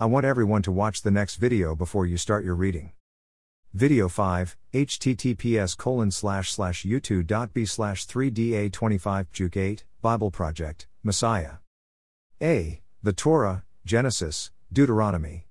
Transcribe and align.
I 0.00 0.06
want 0.06 0.24
everyone 0.24 0.62
to 0.62 0.70
watch 0.70 1.02
the 1.02 1.10
next 1.10 1.36
video 1.36 1.74
before 1.74 2.06
you 2.06 2.16
start 2.16 2.44
your 2.44 2.54
reading. 2.54 2.92
Video 3.74 4.08
5, 4.08 4.56
https 4.72 5.76
colon 5.76 6.12
slash 6.12 6.52
slash 6.52 6.84
u2.b 6.84 7.64
slash 7.66 8.06
3da25 8.06 9.26
juke 9.32 9.56
8, 9.56 9.84
Bible 10.00 10.30
Project, 10.30 10.86
Messiah. 11.02 11.54
A. 12.40 12.80
The 13.02 13.12
Torah, 13.12 13.64
Genesis, 13.84 14.52
Deuteronomy. 14.72 15.48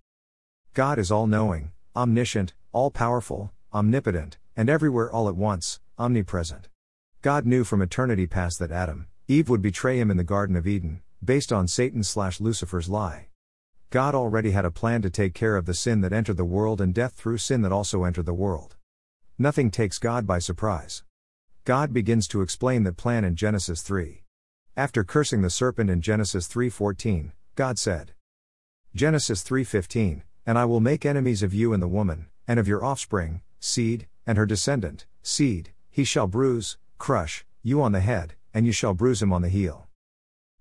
God 0.74 0.98
is 0.98 1.12
all 1.12 1.28
knowing, 1.28 1.74
omniscient, 1.94 2.54
all 2.72 2.90
powerful, 2.90 3.52
omnipotent, 3.74 4.38
and 4.56 4.70
everywhere 4.70 5.12
all 5.12 5.28
at 5.28 5.36
once, 5.36 5.82
omnipresent. 6.00 6.70
God 7.22 7.46
knew 7.46 7.66
from 7.66 7.82
eternity 7.82 8.28
past 8.28 8.60
that 8.60 8.72
Adam, 8.72 9.08
Eve 9.28 9.50
would 9.50 9.62
betray 9.62 10.00
him 10.00 10.10
in 10.10 10.16
the 10.16 10.24
Garden 10.24 10.56
of 10.56 10.66
Eden, 10.66 11.02
based 11.22 11.52
on 11.52 11.68
Satan 11.68 12.02
slash 12.02 12.40
Lucifer's 12.40 12.88
lie. 12.88 13.28
God 13.90 14.14
already 14.14 14.52
had 14.52 14.66
a 14.66 14.72
plan 14.72 15.02
to 15.04 15.10
take 15.10 15.34
care 15.34 15.56
of 15.56 15.66
the 15.66 15.74
sin 15.74 16.02
that 16.02 16.12
entered 16.12 16.36
the 16.36 16.44
world 16.44 16.82
and 16.82 16.94
death 16.94 17.14
through 17.14 17.38
sin 17.38 17.62
that 17.62 17.72
also 17.72 18.04
entered 18.04 18.26
the 18.26 18.34
world. 18.34 18.76
Nothing 19.38 19.72
takes 19.72 19.98
God 19.98 20.28
by 20.28 20.40
surprise. 20.40 21.04
God 21.64 21.94
begins 21.94 22.28
to 22.30 22.42
explain 22.42 22.84
that 22.84 22.98
plan 22.98 23.24
in 23.24 23.38
Genesis 23.38 23.82
3. 23.82 24.24
After 24.76 25.06
cursing 25.06 25.42
the 25.42 25.50
serpent 25.50 25.90
in 25.90 26.02
Genesis 26.02 26.48
3:14, 26.48 27.32
God 27.56 27.80
said, 27.80 28.14
Genesis 28.94 29.42
3:15, 29.42 30.24
and 30.46 30.58
I 30.58 30.66
will 30.66 30.82
make 30.82 31.06
enemies 31.06 31.42
of 31.42 31.54
you 31.54 31.72
and 31.72 31.82
the 31.82 31.88
woman, 31.88 32.28
and 32.46 32.60
of 32.60 32.68
your 32.68 32.84
offspring, 32.84 33.42
seed, 33.60 34.08
and 34.26 34.38
her 34.38 34.46
descendant, 34.46 35.06
seed, 35.22 35.72
he 35.90 36.04
shall 36.04 36.28
bruise, 36.28 36.78
crush, 36.98 37.46
you 37.64 37.82
on 37.82 37.94
the 37.94 38.02
head, 38.02 38.36
and 38.54 38.66
you 38.66 38.74
shall 38.74 38.94
bruise 38.94 39.22
him 39.22 39.32
on 39.32 39.44
the 39.44 39.50
heel. 39.50 39.88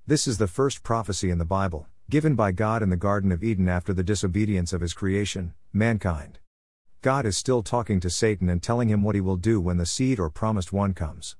This 0.06 0.28
is 0.28 0.38
the 0.38 0.46
first 0.46 0.82
prophecy 0.82 1.30
in 1.30 1.38
the 1.38 1.44
Bible, 1.44 1.88
given 2.08 2.36
by 2.36 2.52
God 2.52 2.84
in 2.84 2.90
the 2.90 2.96
Garden 2.96 3.32
of 3.32 3.42
Eden 3.42 3.68
after 3.68 3.92
the 3.92 4.04
disobedience 4.04 4.72
of 4.72 4.80
his 4.80 4.94
creation, 4.94 5.54
mankind. 5.72 6.38
God 7.02 7.26
is 7.26 7.36
still 7.36 7.64
talking 7.64 7.98
to 7.98 8.10
Satan 8.10 8.48
and 8.48 8.62
telling 8.62 8.88
him 8.88 9.02
what 9.02 9.16
he 9.16 9.20
will 9.20 9.36
do 9.36 9.60
when 9.60 9.76
the 9.76 9.86
seed 9.86 10.20
or 10.20 10.30
promised 10.30 10.72
one 10.72 10.94
comes. 10.94 11.34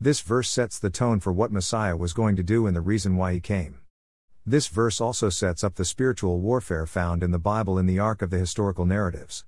This 0.00 0.20
verse 0.22 0.48
sets 0.48 0.78
the 0.78 0.88
tone 0.88 1.20
for 1.20 1.30
what 1.30 1.52
Messiah 1.52 1.94
was 1.94 2.14
going 2.14 2.36
to 2.36 2.42
do 2.42 2.66
and 2.66 2.74
the 2.74 2.80
reason 2.80 3.16
why 3.16 3.34
he 3.34 3.40
came. 3.40 3.80
This 4.46 4.68
verse 4.68 4.98
also 4.98 5.28
sets 5.28 5.62
up 5.62 5.74
the 5.74 5.84
spiritual 5.84 6.40
warfare 6.40 6.86
found 6.86 7.22
in 7.22 7.30
the 7.30 7.38
Bible 7.38 7.76
in 7.76 7.84
the 7.84 7.98
arc 7.98 8.22
of 8.22 8.30
the 8.30 8.38
historical 8.38 8.86
narratives. 8.86 9.44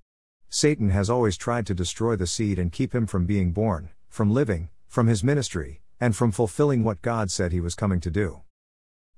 Satan 0.51 0.91
has 0.91 1.09
always 1.09 1.39
tried 1.39 1.67
to 1.69 1.75
destroy 1.75 2.17
the 2.17 2.27
seed 2.27 2.59
and 2.59 2.71
keep 2.71 2.95
him 2.95 3.07
from 3.07 3.25
being 3.25 3.53
born, 3.53 3.89
from 4.11 4.31
living, 4.31 4.69
from 4.89 5.07
his 5.07 5.25
ministry, 5.25 5.81
and 5.99 6.15
from 6.15 6.33
fulfilling 6.33 6.85
what 6.85 7.01
God 7.01 7.31
said 7.31 7.53
he 7.53 7.61
was 7.61 7.75
coming 7.75 8.01
to 8.01 8.11
do. 8.11 8.43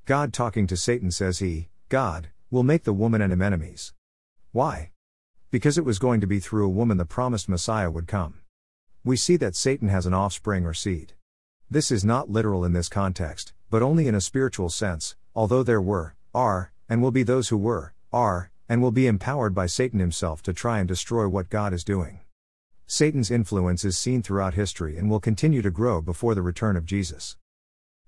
God 0.04 0.32
talking 0.32 0.66
to 0.66 0.76
Satan 0.76 1.12
says 1.12 1.38
he, 1.38 1.68
God, 1.88 2.30
will 2.50 2.64
make 2.64 2.82
the 2.82 2.92
woman 2.92 3.22
and 3.22 3.32
him 3.32 3.40
enemies. 3.40 3.92
Why? 4.50 4.90
Because 5.52 5.78
it 5.78 5.84
was 5.84 6.00
going 6.00 6.20
to 6.20 6.26
be 6.26 6.40
through 6.40 6.66
a 6.66 6.70
woman 6.70 6.96
the 6.96 7.04
promised 7.04 7.48
Messiah 7.48 7.88
would 7.88 8.08
come. 8.08 8.40
We 9.04 9.16
see 9.16 9.36
that 9.36 9.54
Satan 9.54 9.88
has 9.90 10.04
an 10.04 10.12
offspring 10.12 10.66
or 10.66 10.74
seed. 10.74 11.12
This 11.70 11.92
is 11.92 12.04
not 12.04 12.28
literal 12.28 12.64
in 12.64 12.72
this 12.72 12.88
context, 12.88 13.52
but 13.70 13.80
only 13.80 14.08
in 14.08 14.16
a 14.16 14.20
spiritual 14.20 14.70
sense, 14.70 15.14
although 15.36 15.62
there 15.62 15.80
were, 15.80 16.16
are, 16.34 16.72
and 16.88 17.00
will 17.00 17.12
be 17.12 17.22
those 17.22 17.50
who 17.50 17.56
were, 17.56 17.94
are, 18.12 18.50
and 18.68 18.82
will 18.82 18.90
be 18.90 19.06
empowered 19.06 19.54
by 19.54 19.66
Satan 19.66 20.00
himself 20.00 20.42
to 20.42 20.52
try 20.52 20.80
and 20.80 20.88
destroy 20.88 21.28
what 21.28 21.48
God 21.48 21.72
is 21.72 21.84
doing. 21.84 22.18
Satan's 22.88 23.30
influence 23.30 23.84
is 23.84 23.96
seen 23.96 24.20
throughout 24.20 24.54
history 24.54 24.96
and 24.96 25.08
will 25.08 25.20
continue 25.20 25.62
to 25.62 25.70
grow 25.70 26.00
before 26.02 26.34
the 26.34 26.42
return 26.42 26.76
of 26.76 26.86
Jesus. 26.86 27.36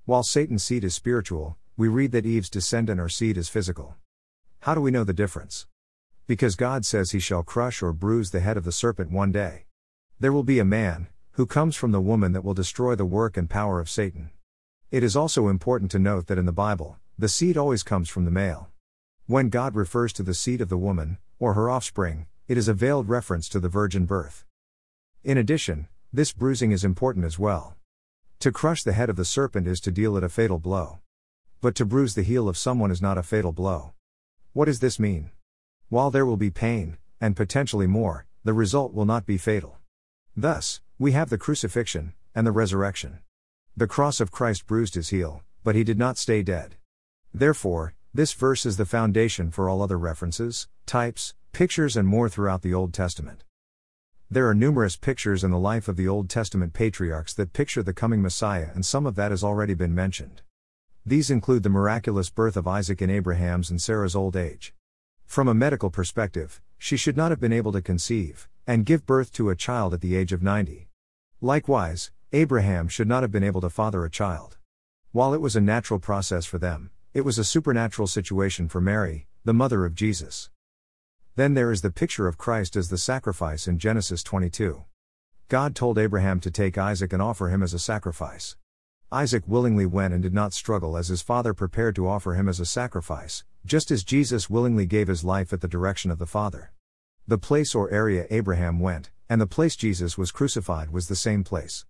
While 0.06 0.25
Satan's 0.25 0.65
seed 0.65 0.83
is 0.83 0.95
spiritual, 0.95 1.56
we 1.77 1.89
read 1.89 2.12
that 2.12 2.25
Eve's 2.25 2.48
descendant 2.48 3.00
or 3.00 3.08
seed 3.08 3.36
is 3.36 3.48
physical. 3.48 3.97
How 4.61 4.77
do 4.77 4.80
we 4.80 4.92
know 4.92 5.03
the 5.03 5.12
difference? 5.12 5.67
Because 6.28 6.55
God 6.55 6.86
says 6.86 7.11
he 7.11 7.19
shall 7.19 7.42
crush 7.42 7.83
or 7.83 7.92
bruise 7.92 8.31
the 8.31 8.39
head 8.39 8.56
of 8.56 8.62
the 8.62 8.70
serpent 8.70 9.11
one 9.11 9.33
day. 9.33 9.64
There 10.20 10.33
will 10.33 10.44
be 10.44 10.61
a 10.61 10.64
man, 10.64 11.08
who 11.33 11.47
comes 11.47 11.75
from 11.75 11.91
the 11.91 12.00
woman 12.00 12.33
that 12.33 12.44
will 12.44 12.55
destroy 12.55 12.94
the 12.94 13.04
work 13.04 13.37
and 13.37 13.50
power 13.50 13.81
of 13.81 13.91
Satan. 13.91 14.31
It 14.93 15.03
is 15.03 15.16
also 15.16 15.49
important 15.49 15.91
to 15.91 15.99
note 15.99 16.28
that 16.28 16.38
in 16.38 16.47
the 16.47 16.53
Bible, 16.53 16.97
the 17.19 17.28
seed 17.28 17.56
always 17.56 17.82
comes 17.82 18.09
from 18.09 18.25
the 18.25 18.31
male. 18.31 18.69
When 19.26 19.49
God 19.49 19.75
refers 19.75 20.12
to 20.12 20.22
the 20.22 20.32
seed 20.32 20.60
of 20.60 20.69
the 20.69 20.78
woman, 20.78 21.19
or 21.41 21.54
her 21.54 21.69
offspring, 21.69 22.26
it 22.47 22.56
is 22.56 22.69
a 22.69 22.75
veiled 22.75 23.09
reference 23.09 23.49
to 23.49 23.59
the 23.59 23.69
virgin 23.69 24.06
birth. 24.06 24.44
In 25.25 25.37
addition, 25.37 25.88
this 26.12 26.32
bruising 26.32 26.70
is 26.70 26.84
important 26.84 27.25
as 27.25 27.37
well. 27.37 27.75
To 28.38 28.53
crush 28.53 28.84
the 28.84 28.93
head 28.93 29.10
of 29.10 29.16
the 29.16 29.25
serpent 29.25 29.66
is 29.66 29.81
to 29.81 29.91
deal 29.91 30.16
it 30.16 30.22
a 30.22 30.28
fatal 30.28 30.60
blow. 30.60 31.00
But 31.64 31.75
to 31.76 31.86
bruise 31.86 32.14
the 32.14 32.22
heel 32.22 32.47
of 32.47 32.58
someone 32.58 32.91
is 32.91 33.00
not 33.00 33.16
a 33.16 33.22
fatal 33.22 33.50
blow. 33.50 33.94
What 34.52 34.66
does 34.66 34.80
this 34.80 34.98
mean? 34.98 35.30
While 35.88 36.10
there 36.10 36.26
will 36.26 36.36
be 36.36 36.50
pain, 36.50 36.98
and 37.22 37.34
potentially 37.34 37.86
more, 37.86 38.26
the 38.44 38.52
result 38.52 38.92
will 38.92 39.06
not 39.06 39.25
be 39.25 39.38
fatal. 39.38 39.78
Thus, 40.36 40.82
we 40.98 41.12
have 41.12 41.30
the 41.30 41.38
crucifixion, 41.38 42.12
and 42.34 42.47
the 42.47 42.52
resurrection. 42.52 43.20
The 43.75 43.86
cross 43.86 44.20
of 44.20 44.30
Christ 44.30 44.66
bruised 44.66 44.94
his 44.94 45.08
heel, 45.08 45.42
but 45.62 45.75
he 45.75 45.84
did 45.84 45.97
not 45.97 46.19
stay 46.19 46.42
dead. 46.42 46.75
Therefore, 47.32 47.94
this 48.12 48.34
verse 48.34 48.66
is 48.66 48.76
the 48.76 48.84
foundation 48.84 49.50
for 49.50 49.66
all 49.66 49.81
other 49.81 49.98
references, 49.98 50.69
types, 50.84 51.32
pictures, 51.52 51.96
and 51.96 52.06
more 52.06 52.28
throughout 52.28 52.60
the 52.60 52.75
Old 52.75 52.92
Testament. 52.92 53.42
There 54.31 54.46
are 54.50 54.54
numerous 54.54 54.96
pictures 54.96 55.42
in 55.42 55.50
the 55.50 55.58
life 55.58 55.88
of 55.88 55.96
the 55.96 56.08
Old 56.08 56.28
Testament 56.28 56.75
patriarchs 56.75 57.32
that 57.32 57.54
picture 57.54 57.82
the 57.82 57.94
coming 57.94 58.20
Messiah, 58.20 58.69
and 58.75 58.84
some 58.84 59.06
of 59.06 59.14
that 59.14 59.31
has 59.31 59.42
already 59.42 59.72
been 59.72 59.94
mentioned. 59.94 60.42
These 61.06 61.31
include 61.31 61.62
the 61.62 61.69
miraculous 61.69 62.31
birth 62.31 62.56
of 62.56 62.66
Isaac 62.66 63.03
in 63.03 63.10
Abraham's 63.10 63.70
and 63.70 63.81
Sarah's 63.81 64.16
old 64.16 64.37
age. 64.37 64.72
From 65.26 65.48
a 65.48 65.54
medical 65.54 65.91
perspective, 65.91 66.62
she 66.78 66.97
should 66.97 67.16
not 67.16 67.31
have 67.31 67.41
been 67.41 67.53
able 67.53 67.72
to 67.72 67.82
conceive 67.82 68.48
and 68.66 68.87
give 68.87 69.04
birth 69.04 69.31
to 69.34 69.50
a 69.50 69.56
child 69.56 69.93
at 69.93 70.00
the 70.00 70.16
age 70.16 70.32
of 70.32 70.43
90. 70.43 70.88
Likewise, 71.43 72.10
Abraham 72.32 72.88
should 72.88 73.06
not 73.06 73.22
have 73.22 73.31
been 73.31 73.44
able 73.44 73.60
to 73.60 73.69
father 73.69 74.03
a 74.03 74.10
child. 74.10 74.56
While 75.12 75.34
it 75.34 75.43
was 75.43 75.54
a 75.54 75.60
natural 75.60 76.00
process 76.00 76.47
for 76.47 76.56
them, 76.56 76.91
it 77.12 77.20
was 77.20 77.38
a 77.38 77.44
supernatural 77.44 78.09
situation 78.09 78.66
for 78.69 78.81
Mary, 78.81 79.26
the 79.44 79.53
mother 79.53 79.84
of 79.84 79.94
Jesus. 79.94 80.48
Then 81.37 81.53
there 81.53 81.70
is 81.70 81.82
the 81.82 81.91
picture 81.91 82.26
of 82.26 82.38
Christ 82.38 82.76
as 82.76 82.88
the 82.88 82.97
sacrifice 82.97 83.69
in 83.69 83.78
Genesis 83.78 84.22
22. 84.22 84.84
God 85.48 85.75
told 85.75 85.98
Abraham 85.98 86.41
to 86.41 86.50
take 86.50 86.78
Isaac 86.78 87.12
and 87.12 87.20
offer 87.20 87.50
him 87.50 87.62
as 87.62 87.75
a 87.75 87.78
sacrifice. 87.78 88.56
Isaac 89.14 89.44
willingly 89.47 89.86
went 89.86 90.12
and 90.12 90.20
did 90.20 90.34
not 90.34 90.52
struggle 90.52 90.97
as 90.97 91.06
his 91.06 91.22
father 91.22 91.54
prepared 91.54 91.94
to 91.94 92.08
offer 92.08 92.34
him 92.34 92.48
as 92.48 92.58
a 92.58 92.66
sacrifice, 92.66 93.44
just 93.64 93.92
as 93.92 94.02
Jesus 94.02 94.50
willingly 94.50 94.86
gave 94.86 95.06
his 95.06 95.22
life 95.22 95.52
at 95.52 95.60
the 95.60 95.69
direction 95.69 96.10
of 96.10 96.19
the 96.19 96.26
Father. 96.26 96.72
The 97.28 97.38
place 97.38 97.76
or 97.76 97.88
area 97.92 98.26
Abraham 98.28 98.80
went, 98.80 99.12
and 99.28 99.41
the 99.41 99.47
place 99.47 99.76
Jesus 99.76 100.19
was 100.19 100.32
crucified 100.32 100.91
was 100.91 101.06
the 101.06 101.14
same 101.14 101.44
place. 101.44 101.86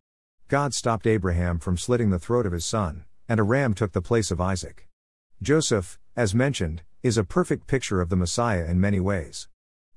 God 0.49 0.75
stopped 0.75 1.07
Abraham 1.07 1.59
from 1.59 1.79
slitting 1.79 2.11
the 2.11 2.19
throat 2.19 2.45
of 2.45 2.53
his 2.53 2.67
son, 2.67 3.07
and 3.27 3.41
a 3.41 3.43
ram 3.43 3.73
took 3.73 3.93
the 3.93 4.03
place 4.03 4.31
of 4.31 4.39
Isaac. 4.39 4.87
Joseph, 5.41 5.99
as 6.15 6.35
mentioned, 6.35 6.83
is 7.03 7.17
a 7.17 7.25
perfect 7.25 7.67
picture 7.67 8.03
of 8.03 8.11
the 8.11 8.17
Messiah 8.17 8.67
in 8.67 8.79
many 8.79 9.01
ways. 9.01 9.49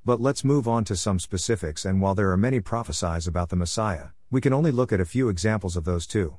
But 0.05 0.21
let's 0.21 0.45
move 0.45 0.65
on 0.65 0.85
to 0.85 0.95
some 0.95 1.19
specifics, 1.19 1.83
and 1.83 1.99
while 1.99 2.15
there 2.15 2.31
are 2.31 2.37
many 2.37 2.61
prophesies 2.61 3.27
about 3.27 3.49
the 3.49 3.57
Messiah, 3.57 4.11
we 4.31 4.39
can 4.39 4.53
only 4.53 4.71
look 4.71 4.93
at 4.93 5.01
a 5.01 5.05
few 5.05 5.27
examples 5.27 5.75
of 5.75 5.83
those 5.83 6.07
too. 6.07 6.37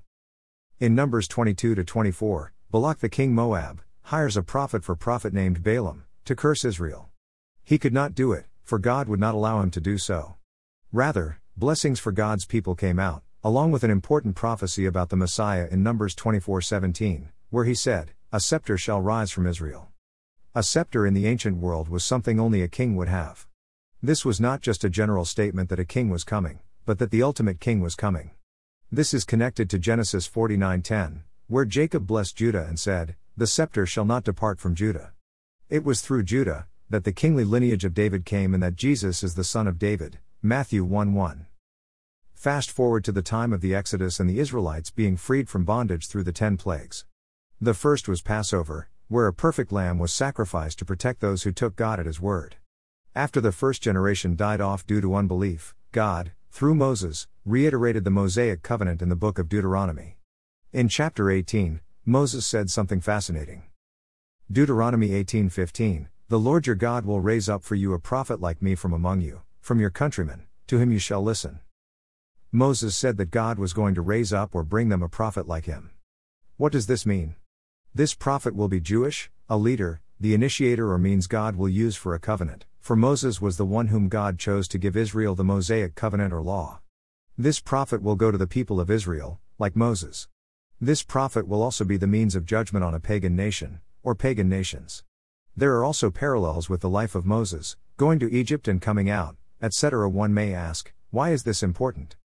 In 0.80 0.94
Numbers 0.94 1.26
22 1.26 1.74
to 1.74 1.82
24, 1.82 2.52
Balak 2.70 3.00
the 3.00 3.08
king 3.08 3.34
Moab 3.34 3.82
hires 4.02 4.36
a 4.36 4.44
prophet 4.44 4.84
for 4.84 4.94
prophet 4.94 5.34
named 5.34 5.60
Balaam 5.60 6.04
to 6.24 6.36
curse 6.36 6.64
Israel. 6.64 7.08
He 7.64 7.78
could 7.78 7.92
not 7.92 8.14
do 8.14 8.30
it, 8.30 8.46
for 8.62 8.78
God 8.78 9.08
would 9.08 9.18
not 9.18 9.34
allow 9.34 9.60
him 9.60 9.72
to 9.72 9.80
do 9.80 9.98
so. 9.98 10.36
Rather, 10.92 11.40
blessings 11.56 11.98
for 11.98 12.12
God's 12.12 12.44
people 12.44 12.76
came 12.76 13.00
out, 13.00 13.24
along 13.42 13.72
with 13.72 13.82
an 13.82 13.90
important 13.90 14.36
prophecy 14.36 14.86
about 14.86 15.08
the 15.08 15.16
Messiah 15.16 15.66
in 15.68 15.82
Numbers 15.82 16.14
24:17, 16.14 17.30
where 17.50 17.64
he 17.64 17.74
said, 17.74 18.12
"A 18.30 18.38
scepter 18.38 18.78
shall 18.78 19.02
rise 19.02 19.32
from 19.32 19.48
Israel." 19.48 19.88
A 20.54 20.62
scepter 20.62 21.04
in 21.04 21.12
the 21.12 21.26
ancient 21.26 21.56
world 21.56 21.88
was 21.88 22.04
something 22.04 22.38
only 22.38 22.62
a 22.62 22.68
king 22.68 22.94
would 22.94 23.08
have. 23.08 23.48
This 24.00 24.24
was 24.24 24.40
not 24.40 24.60
just 24.60 24.84
a 24.84 24.88
general 24.88 25.24
statement 25.24 25.70
that 25.70 25.80
a 25.80 25.84
king 25.84 26.08
was 26.08 26.22
coming, 26.22 26.60
but 26.86 27.00
that 27.00 27.10
the 27.10 27.24
ultimate 27.24 27.58
king 27.58 27.80
was 27.80 27.96
coming. 27.96 28.30
This 28.90 29.12
is 29.12 29.26
connected 29.26 29.68
to 29.68 29.78
Genesis 29.78 30.26
49:10, 30.26 31.22
where 31.46 31.66
Jacob 31.66 32.06
blessed 32.06 32.34
Judah 32.36 32.64
and 32.66 32.80
said, 32.80 33.16
"The 33.36 33.46
scepter 33.46 33.84
shall 33.84 34.06
not 34.06 34.24
depart 34.24 34.58
from 34.58 34.74
Judah." 34.74 35.12
It 35.68 35.84
was 35.84 36.00
through 36.00 36.22
Judah 36.22 36.68
that 36.88 37.04
the 37.04 37.12
kingly 37.12 37.44
lineage 37.44 37.84
of 37.84 37.92
David 37.92 38.24
came 38.24 38.54
and 38.54 38.62
that 38.62 38.76
Jesus 38.76 39.22
is 39.22 39.34
the 39.34 39.44
son 39.44 39.66
of 39.66 39.78
David. 39.78 40.20
Matthew 40.40 40.84
1:1. 40.84 41.48
Fast 42.32 42.70
forward 42.70 43.04
to 43.04 43.12
the 43.12 43.20
time 43.20 43.52
of 43.52 43.60
the 43.60 43.74
Exodus 43.74 44.20
and 44.20 44.30
the 44.30 44.38
Israelites 44.40 44.90
being 44.90 45.18
freed 45.18 45.50
from 45.50 45.66
bondage 45.66 46.06
through 46.06 46.24
the 46.24 46.32
10 46.32 46.56
plagues. 46.56 47.04
The 47.60 47.74
first 47.74 48.08
was 48.08 48.22
Passover, 48.22 48.88
where 49.08 49.26
a 49.26 49.34
perfect 49.34 49.70
lamb 49.70 49.98
was 49.98 50.14
sacrificed 50.14 50.78
to 50.78 50.86
protect 50.86 51.20
those 51.20 51.42
who 51.42 51.52
took 51.52 51.76
God 51.76 52.00
at 52.00 52.06
his 52.06 52.22
word. 52.22 52.56
After 53.14 53.42
the 53.42 53.52
first 53.52 53.82
generation 53.82 54.34
died 54.34 54.62
off 54.62 54.86
due 54.86 55.02
to 55.02 55.14
unbelief, 55.14 55.74
God, 55.92 56.32
through 56.58 56.74
Moses, 56.74 57.28
reiterated 57.44 58.02
the 58.02 58.10
Mosaic 58.10 58.64
covenant 58.64 59.00
in 59.00 59.08
the 59.08 59.14
book 59.14 59.38
of 59.38 59.48
Deuteronomy. 59.48 60.16
In 60.72 60.88
chapter 60.88 61.30
18, 61.30 61.80
Moses 62.04 62.44
said 62.44 62.68
something 62.68 63.00
fascinating. 63.00 63.62
Deuteronomy 64.50 65.10
18:15 65.10 66.08
The 66.26 66.40
Lord 66.40 66.66
your 66.66 66.74
God 66.74 67.06
will 67.06 67.20
raise 67.20 67.48
up 67.48 67.62
for 67.62 67.76
you 67.76 67.92
a 67.92 68.00
prophet 68.00 68.40
like 68.40 68.60
me 68.60 68.74
from 68.74 68.92
among 68.92 69.20
you, 69.20 69.42
from 69.60 69.78
your 69.78 69.90
countrymen, 69.90 70.48
to 70.66 70.78
him 70.78 70.90
you 70.90 70.98
shall 70.98 71.22
listen. 71.22 71.60
Moses 72.50 72.96
said 72.96 73.18
that 73.18 73.30
God 73.30 73.60
was 73.60 73.72
going 73.72 73.94
to 73.94 74.02
raise 74.02 74.32
up 74.32 74.52
or 74.52 74.64
bring 74.64 74.88
them 74.88 75.04
a 75.04 75.08
prophet 75.08 75.46
like 75.46 75.66
him. 75.66 75.92
What 76.56 76.72
does 76.72 76.88
this 76.88 77.06
mean? 77.06 77.36
This 77.94 78.14
prophet 78.14 78.56
will 78.56 78.66
be 78.66 78.80
Jewish, 78.80 79.30
a 79.48 79.56
leader, 79.56 80.00
the 80.20 80.34
initiator 80.34 80.92
or 80.92 80.98
means 80.98 81.26
God 81.26 81.56
will 81.56 81.68
use 81.68 81.94
for 81.94 82.14
a 82.14 82.18
covenant, 82.18 82.64
for 82.80 82.96
Moses 82.96 83.40
was 83.40 83.56
the 83.56 83.64
one 83.64 83.86
whom 83.86 84.08
God 84.08 84.38
chose 84.38 84.66
to 84.68 84.78
give 84.78 84.96
Israel 84.96 85.34
the 85.34 85.44
Mosaic 85.44 85.94
covenant 85.94 86.32
or 86.32 86.42
law. 86.42 86.80
This 87.36 87.60
prophet 87.60 88.02
will 88.02 88.16
go 88.16 88.30
to 88.30 88.38
the 88.38 88.46
people 88.46 88.80
of 88.80 88.90
Israel, 88.90 89.38
like 89.58 89.76
Moses. 89.76 90.26
This 90.80 91.02
prophet 91.02 91.46
will 91.46 91.62
also 91.62 91.84
be 91.84 91.96
the 91.96 92.06
means 92.06 92.34
of 92.34 92.46
judgment 92.46 92.84
on 92.84 92.94
a 92.94 93.00
pagan 93.00 93.36
nation, 93.36 93.80
or 94.02 94.14
pagan 94.14 94.48
nations. 94.48 95.04
There 95.56 95.76
are 95.76 95.84
also 95.84 96.10
parallels 96.10 96.68
with 96.68 96.80
the 96.80 96.88
life 96.88 97.14
of 97.14 97.26
Moses, 97.26 97.76
going 97.96 98.18
to 98.18 98.32
Egypt 98.32 98.68
and 98.68 98.82
coming 98.82 99.08
out, 99.08 99.36
etc. 99.60 100.08
One 100.08 100.34
may 100.34 100.52
ask, 100.54 100.92
why 101.10 101.30
is 101.30 101.44
this 101.44 101.62
important? 101.62 102.16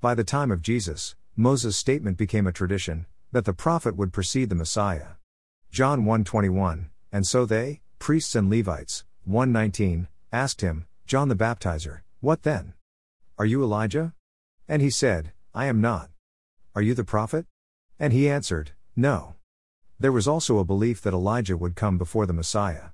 By 0.00 0.14
the 0.14 0.24
time 0.24 0.50
of 0.50 0.62
Jesus, 0.62 1.16
Moses' 1.36 1.76
statement 1.76 2.16
became 2.16 2.46
a 2.46 2.52
tradition 2.52 3.06
that 3.32 3.44
the 3.44 3.52
prophet 3.52 3.96
would 3.96 4.12
precede 4.12 4.48
the 4.48 4.54
Messiah. 4.54 5.16
John 5.70 6.04
1:21, 6.04 6.90
and 7.14 7.24
so 7.24 7.46
they, 7.46 7.80
priests 8.00 8.34
and 8.34 8.50
Levites, 8.50 9.04
119, 9.24 10.08
asked 10.32 10.62
him, 10.62 10.84
John 11.06 11.28
the 11.28 11.36
Baptizer, 11.36 12.00
what 12.18 12.42
then? 12.42 12.74
Are 13.38 13.46
you 13.46 13.62
Elijah? 13.62 14.14
And 14.66 14.82
he 14.82 14.90
said, 14.90 15.30
I 15.54 15.66
am 15.66 15.80
not. 15.80 16.10
Are 16.74 16.82
you 16.82 16.92
the 16.92 17.04
prophet? 17.04 17.46
And 18.00 18.12
he 18.12 18.28
answered, 18.28 18.72
No. 18.96 19.36
There 20.00 20.10
was 20.10 20.26
also 20.26 20.58
a 20.58 20.64
belief 20.64 21.02
that 21.02 21.14
Elijah 21.14 21.56
would 21.56 21.76
come 21.76 21.98
before 21.98 22.26
the 22.26 22.32
Messiah. 22.32 22.86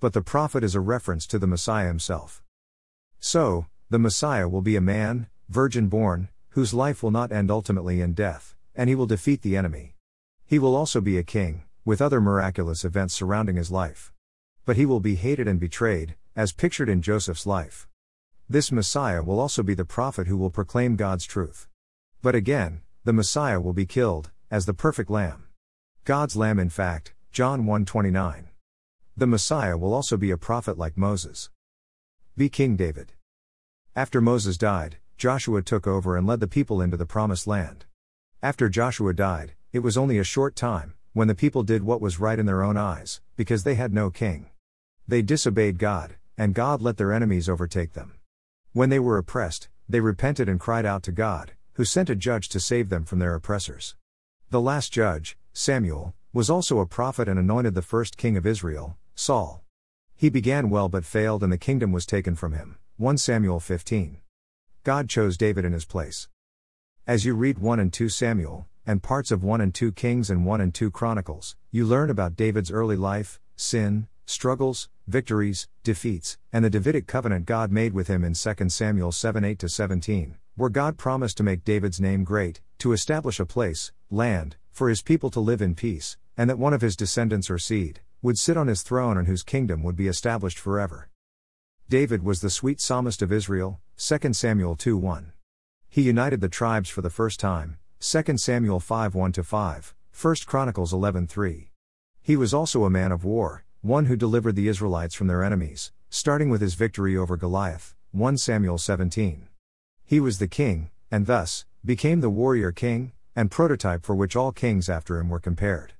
But 0.00 0.14
the 0.14 0.22
prophet 0.22 0.64
is 0.64 0.74
a 0.74 0.80
reference 0.80 1.26
to 1.26 1.38
the 1.38 1.46
Messiah 1.46 1.88
himself. 1.88 2.42
So, 3.18 3.66
the 3.90 3.98
Messiah 3.98 4.48
will 4.48 4.62
be 4.62 4.76
a 4.76 4.80
man, 4.80 5.26
virgin 5.50 5.88
born, 5.88 6.30
whose 6.50 6.72
life 6.72 7.02
will 7.02 7.10
not 7.10 7.30
end 7.30 7.50
ultimately 7.50 8.00
in 8.00 8.14
death, 8.14 8.56
and 8.74 8.88
he 8.88 8.94
will 8.94 9.04
defeat 9.04 9.42
the 9.42 9.58
enemy. 9.58 9.96
He 10.46 10.58
will 10.58 10.74
also 10.74 11.02
be 11.02 11.18
a 11.18 11.22
king, 11.22 11.64
with 11.84 12.02
other 12.02 12.20
miraculous 12.20 12.84
events 12.84 13.14
surrounding 13.14 13.56
his 13.56 13.70
life. 13.70 14.12
But 14.64 14.76
he 14.76 14.86
will 14.86 15.00
be 15.00 15.14
hated 15.14 15.48
and 15.48 15.58
betrayed, 15.58 16.16
as 16.36 16.52
pictured 16.52 16.88
in 16.88 17.02
Joseph's 17.02 17.46
life. 17.46 17.88
This 18.48 18.72
Messiah 18.72 19.22
will 19.22 19.40
also 19.40 19.62
be 19.62 19.74
the 19.74 19.84
prophet 19.84 20.26
who 20.26 20.36
will 20.36 20.50
proclaim 20.50 20.96
God's 20.96 21.24
truth. 21.24 21.68
But 22.22 22.34
again, 22.34 22.82
the 23.04 23.12
Messiah 23.12 23.60
will 23.60 23.72
be 23.72 23.86
killed, 23.86 24.30
as 24.50 24.66
the 24.66 24.74
perfect 24.74 25.10
lamb. 25.10 25.46
God's 26.04 26.36
lamb 26.36 26.58
in 26.58 26.68
fact, 26.68 27.14
John 27.32 27.64
1:29. 27.64 28.48
The 29.16 29.26
Messiah 29.26 29.76
will 29.76 29.94
also 29.94 30.16
be 30.16 30.30
a 30.30 30.36
prophet 30.36 30.76
like 30.76 30.96
Moses. 30.96 31.50
Be 32.36 32.48
King 32.48 32.76
David. 32.76 33.12
After 33.94 34.20
Moses 34.20 34.56
died, 34.56 34.98
Joshua 35.16 35.62
took 35.62 35.86
over 35.86 36.16
and 36.16 36.26
led 36.26 36.40
the 36.40 36.48
people 36.48 36.80
into 36.80 36.96
the 36.96 37.06
promised 37.06 37.46
land. 37.46 37.84
After 38.42 38.68
Joshua 38.68 39.12
died, 39.12 39.54
it 39.72 39.80
was 39.80 39.96
only 39.96 40.18
a 40.18 40.24
short 40.24 40.56
time, 40.56 40.94
when 41.12 41.28
the 41.28 41.34
people 41.34 41.62
did 41.62 41.82
what 41.82 42.00
was 42.00 42.20
right 42.20 42.38
in 42.38 42.46
their 42.46 42.62
own 42.62 42.76
eyes, 42.76 43.20
because 43.36 43.64
they 43.64 43.74
had 43.74 43.92
no 43.92 44.10
king. 44.10 44.50
They 45.08 45.22
disobeyed 45.22 45.78
God, 45.78 46.16
and 46.38 46.54
God 46.54 46.80
let 46.80 46.96
their 46.96 47.12
enemies 47.12 47.48
overtake 47.48 47.94
them. 47.94 48.14
When 48.72 48.90
they 48.90 49.00
were 49.00 49.18
oppressed, 49.18 49.68
they 49.88 50.00
repented 50.00 50.48
and 50.48 50.60
cried 50.60 50.86
out 50.86 51.02
to 51.04 51.12
God, 51.12 51.52
who 51.74 51.84
sent 51.84 52.10
a 52.10 52.14
judge 52.14 52.48
to 52.50 52.60
save 52.60 52.88
them 52.88 53.04
from 53.04 53.18
their 53.18 53.34
oppressors. 53.34 53.96
The 54.50 54.60
last 54.60 54.92
judge, 54.92 55.36
Samuel, 55.52 56.14
was 56.32 56.48
also 56.48 56.78
a 56.78 56.86
prophet 56.86 57.28
and 57.28 57.38
anointed 57.40 57.74
the 57.74 57.82
first 57.82 58.16
king 58.16 58.36
of 58.36 58.46
Israel, 58.46 58.96
Saul. 59.16 59.64
He 60.14 60.28
began 60.28 60.70
well 60.70 60.88
but 60.88 61.04
failed 61.04 61.42
and 61.42 61.52
the 61.52 61.58
kingdom 61.58 61.90
was 61.90 62.06
taken 62.06 62.36
from 62.36 62.52
him. 62.52 62.78
1 62.98 63.18
Samuel 63.18 63.58
15. 63.58 64.18
God 64.84 65.08
chose 65.08 65.36
David 65.36 65.64
in 65.64 65.72
his 65.72 65.84
place. 65.84 66.28
As 67.06 67.24
you 67.24 67.34
read 67.34 67.58
1 67.58 67.80
and 67.80 67.92
2 67.92 68.08
Samuel, 68.08 68.68
and 68.86 69.02
parts 69.02 69.30
of 69.30 69.44
1 69.44 69.60
and 69.60 69.74
2 69.74 69.92
Kings 69.92 70.30
and 70.30 70.44
1 70.44 70.60
and 70.60 70.74
2 70.74 70.90
Chronicles, 70.90 71.56
you 71.70 71.84
learn 71.84 72.10
about 72.10 72.36
David's 72.36 72.70
early 72.70 72.96
life, 72.96 73.40
sin, 73.56 74.08
struggles, 74.26 74.88
victories, 75.06 75.68
defeats, 75.82 76.38
and 76.52 76.64
the 76.64 76.70
Davidic 76.70 77.06
covenant 77.06 77.46
God 77.46 77.72
made 77.72 77.92
with 77.92 78.08
him 78.08 78.24
in 78.24 78.34
2 78.34 78.68
Samuel 78.68 79.12
7 79.12 79.44
8 79.44 79.64
17, 79.68 80.36
where 80.56 80.70
God 80.70 80.96
promised 80.96 81.36
to 81.38 81.42
make 81.42 81.64
David's 81.64 82.00
name 82.00 82.24
great, 82.24 82.60
to 82.78 82.92
establish 82.92 83.40
a 83.40 83.46
place, 83.46 83.92
land, 84.10 84.56
for 84.70 84.88
his 84.88 85.02
people 85.02 85.30
to 85.30 85.40
live 85.40 85.60
in 85.60 85.74
peace, 85.74 86.16
and 86.36 86.48
that 86.48 86.58
one 86.58 86.72
of 86.72 86.80
his 86.80 86.96
descendants 86.96 87.50
or 87.50 87.58
seed 87.58 88.00
would 88.22 88.38
sit 88.38 88.56
on 88.56 88.66
his 88.66 88.82
throne 88.82 89.16
and 89.16 89.26
whose 89.26 89.42
kingdom 89.42 89.82
would 89.82 89.96
be 89.96 90.08
established 90.08 90.58
forever. 90.58 91.08
David 91.88 92.22
was 92.22 92.40
the 92.40 92.50
sweet 92.50 92.80
psalmist 92.80 93.22
of 93.22 93.32
Israel, 93.32 93.80
2 93.96 94.32
Samuel 94.32 94.76
2 94.76 94.96
1. 94.96 95.32
He 95.88 96.02
united 96.02 96.40
the 96.40 96.48
tribes 96.48 96.88
for 96.88 97.02
the 97.02 97.10
first 97.10 97.40
time, 97.40 97.78
2 98.02 98.38
Samuel 98.38 98.80
5 98.80 99.14
1 99.14 99.32
5, 99.34 99.94
1 100.22 100.34
Chronicles 100.46 100.90
11 100.90 101.26
3. 101.26 101.70
He 102.22 102.34
was 102.34 102.54
also 102.54 102.84
a 102.84 102.90
man 102.90 103.12
of 103.12 103.26
war, 103.26 103.66
one 103.82 104.06
who 104.06 104.16
delivered 104.16 104.56
the 104.56 104.68
Israelites 104.68 105.14
from 105.14 105.26
their 105.26 105.44
enemies, 105.44 105.92
starting 106.08 106.48
with 106.48 106.62
his 106.62 106.72
victory 106.72 107.14
over 107.14 107.36
Goliath, 107.36 107.94
1 108.12 108.38
Samuel 108.38 108.78
17. 108.78 109.48
He 110.06 110.18
was 110.18 110.38
the 110.38 110.48
king, 110.48 110.88
and 111.10 111.26
thus, 111.26 111.66
became 111.84 112.22
the 112.22 112.30
warrior 112.30 112.72
king, 112.72 113.12
and 113.36 113.50
prototype 113.50 114.06
for 114.06 114.14
which 114.14 114.34
all 114.34 114.50
kings 114.50 114.88
after 114.88 115.18
him 115.18 115.28
were 115.28 115.38
compared. 115.38 115.92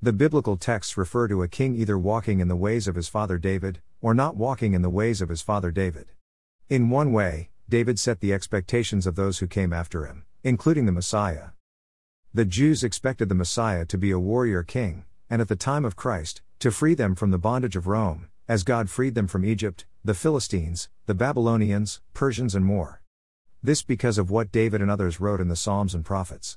The 0.00 0.12
biblical 0.12 0.56
texts 0.56 0.96
refer 0.96 1.26
to 1.26 1.42
a 1.42 1.48
king 1.48 1.74
either 1.74 1.98
walking 1.98 2.38
in 2.38 2.46
the 2.46 2.54
ways 2.54 2.86
of 2.86 2.94
his 2.94 3.08
father 3.08 3.38
David, 3.38 3.80
or 4.00 4.14
not 4.14 4.36
walking 4.36 4.72
in 4.72 4.82
the 4.82 4.88
ways 4.88 5.20
of 5.20 5.28
his 5.28 5.42
father 5.42 5.72
David. 5.72 6.12
In 6.68 6.90
one 6.90 7.12
way, 7.12 7.50
David 7.68 7.98
set 7.98 8.20
the 8.20 8.32
expectations 8.32 9.04
of 9.04 9.16
those 9.16 9.40
who 9.40 9.48
came 9.48 9.72
after 9.72 10.06
him, 10.06 10.22
including 10.42 10.86
the 10.86 10.92
Messiah. 10.92 11.50
The 12.32 12.44
Jews 12.44 12.84
expected 12.84 13.28
the 13.28 13.34
Messiah 13.34 13.84
to 13.86 13.98
be 13.98 14.10
a 14.10 14.18
warrior 14.18 14.62
king, 14.62 15.04
and 15.28 15.42
at 15.42 15.48
the 15.48 15.56
time 15.56 15.84
of 15.84 15.96
Christ, 15.96 16.42
to 16.60 16.70
free 16.70 16.94
them 16.94 17.14
from 17.14 17.30
the 17.30 17.38
bondage 17.38 17.76
of 17.76 17.86
Rome, 17.86 18.28
as 18.48 18.62
God 18.62 18.88
freed 18.88 19.14
them 19.14 19.26
from 19.26 19.44
Egypt, 19.44 19.86
the 20.04 20.14
Philistines, 20.14 20.88
the 21.06 21.14
Babylonians, 21.14 22.00
Persians, 22.14 22.54
and 22.54 22.64
more. 22.64 23.02
This 23.62 23.82
because 23.82 24.16
of 24.16 24.30
what 24.30 24.52
David 24.52 24.80
and 24.80 24.90
others 24.90 25.20
wrote 25.20 25.40
in 25.40 25.48
the 25.48 25.56
Psalms 25.56 25.94
and 25.94 26.04
Prophets. 26.04 26.56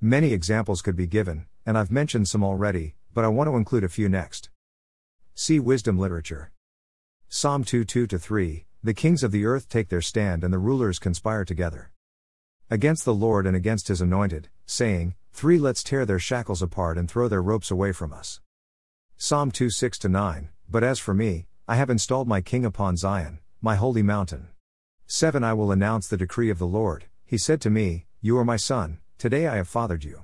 Many 0.00 0.32
examples 0.32 0.82
could 0.82 0.96
be 0.96 1.06
given, 1.06 1.46
and 1.64 1.78
I've 1.78 1.90
mentioned 1.90 2.28
some 2.28 2.42
already, 2.42 2.94
but 3.14 3.24
I 3.24 3.28
want 3.28 3.48
to 3.48 3.56
include 3.56 3.84
a 3.84 3.88
few 3.88 4.08
next. 4.08 4.50
See 5.34 5.60
Wisdom 5.60 5.98
Literature. 5.98 6.50
Psalm 7.28 7.62
2 7.62 7.84
2 7.84 8.06
3 8.06 8.66
The 8.82 8.94
kings 8.94 9.22
of 9.22 9.30
the 9.30 9.44
earth 9.44 9.68
take 9.68 9.88
their 9.88 10.02
stand 10.02 10.42
and 10.42 10.52
the 10.52 10.58
rulers 10.58 10.98
conspire 10.98 11.44
together. 11.44 11.92
Against 12.72 13.04
the 13.04 13.12
Lord 13.12 13.48
and 13.48 13.56
against 13.56 13.88
his 13.88 14.00
anointed, 14.00 14.48
saying, 14.64 15.16
3 15.32 15.58
Let's 15.58 15.82
tear 15.82 16.06
their 16.06 16.20
shackles 16.20 16.62
apart 16.62 16.96
and 16.96 17.10
throw 17.10 17.26
their 17.26 17.42
ropes 17.42 17.68
away 17.68 17.90
from 17.90 18.12
us. 18.12 18.40
Psalm 19.16 19.50
2 19.50 19.70
6 19.70 20.04
9 20.04 20.50
But 20.68 20.84
as 20.84 21.00
for 21.00 21.12
me, 21.12 21.48
I 21.66 21.74
have 21.74 21.90
installed 21.90 22.28
my 22.28 22.40
king 22.40 22.64
upon 22.64 22.96
Zion, 22.96 23.40
my 23.60 23.74
holy 23.74 24.04
mountain. 24.04 24.50
7 25.06 25.42
I 25.42 25.52
will 25.52 25.72
announce 25.72 26.06
the 26.06 26.16
decree 26.16 26.48
of 26.48 26.60
the 26.60 26.66
Lord, 26.66 27.06
he 27.26 27.36
said 27.36 27.60
to 27.62 27.70
me, 27.70 28.06
You 28.20 28.38
are 28.38 28.44
my 28.44 28.56
son, 28.56 28.98
Today 29.18 29.48
I 29.48 29.56
have 29.56 29.66
fathered 29.66 30.04
you. 30.04 30.22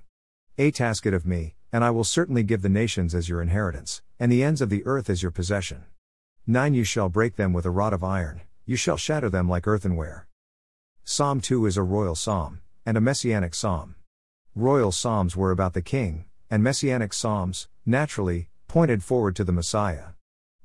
A 0.56 0.70
task 0.70 1.04
it 1.04 1.14
of 1.14 1.26
me, 1.26 1.56
and 1.72 1.82
I 1.82 1.90
will 1.90 2.04
certainly 2.04 2.44
give 2.44 2.62
the 2.62 2.68
nations 2.68 3.12
as 3.12 3.28
your 3.28 3.42
inheritance, 3.42 4.02
and 4.20 4.30
the 4.30 4.44
ends 4.44 4.60
of 4.60 4.70
the 4.70 4.86
earth 4.86 5.10
as 5.10 5.20
your 5.20 5.32
possession. 5.32 5.82
9 6.46 6.74
You 6.74 6.84
shall 6.84 7.08
break 7.08 7.34
them 7.34 7.52
with 7.52 7.66
a 7.66 7.70
rod 7.70 7.92
of 7.92 8.04
iron, 8.04 8.42
you 8.64 8.76
shall 8.76 8.96
shatter 8.96 9.28
them 9.28 9.48
like 9.48 9.66
earthenware. 9.66 10.28
Psalm 11.08 11.40
2 11.40 11.66
is 11.66 11.76
a 11.76 11.84
royal 11.84 12.16
psalm, 12.16 12.62
and 12.84 12.96
a 12.96 13.00
messianic 13.00 13.54
psalm. 13.54 13.94
Royal 14.56 14.90
psalms 14.90 15.36
were 15.36 15.52
about 15.52 15.72
the 15.72 15.80
king, 15.80 16.24
and 16.50 16.64
messianic 16.64 17.12
psalms, 17.12 17.68
naturally, 17.86 18.48
pointed 18.66 19.04
forward 19.04 19.36
to 19.36 19.44
the 19.44 19.52
Messiah. 19.52 20.06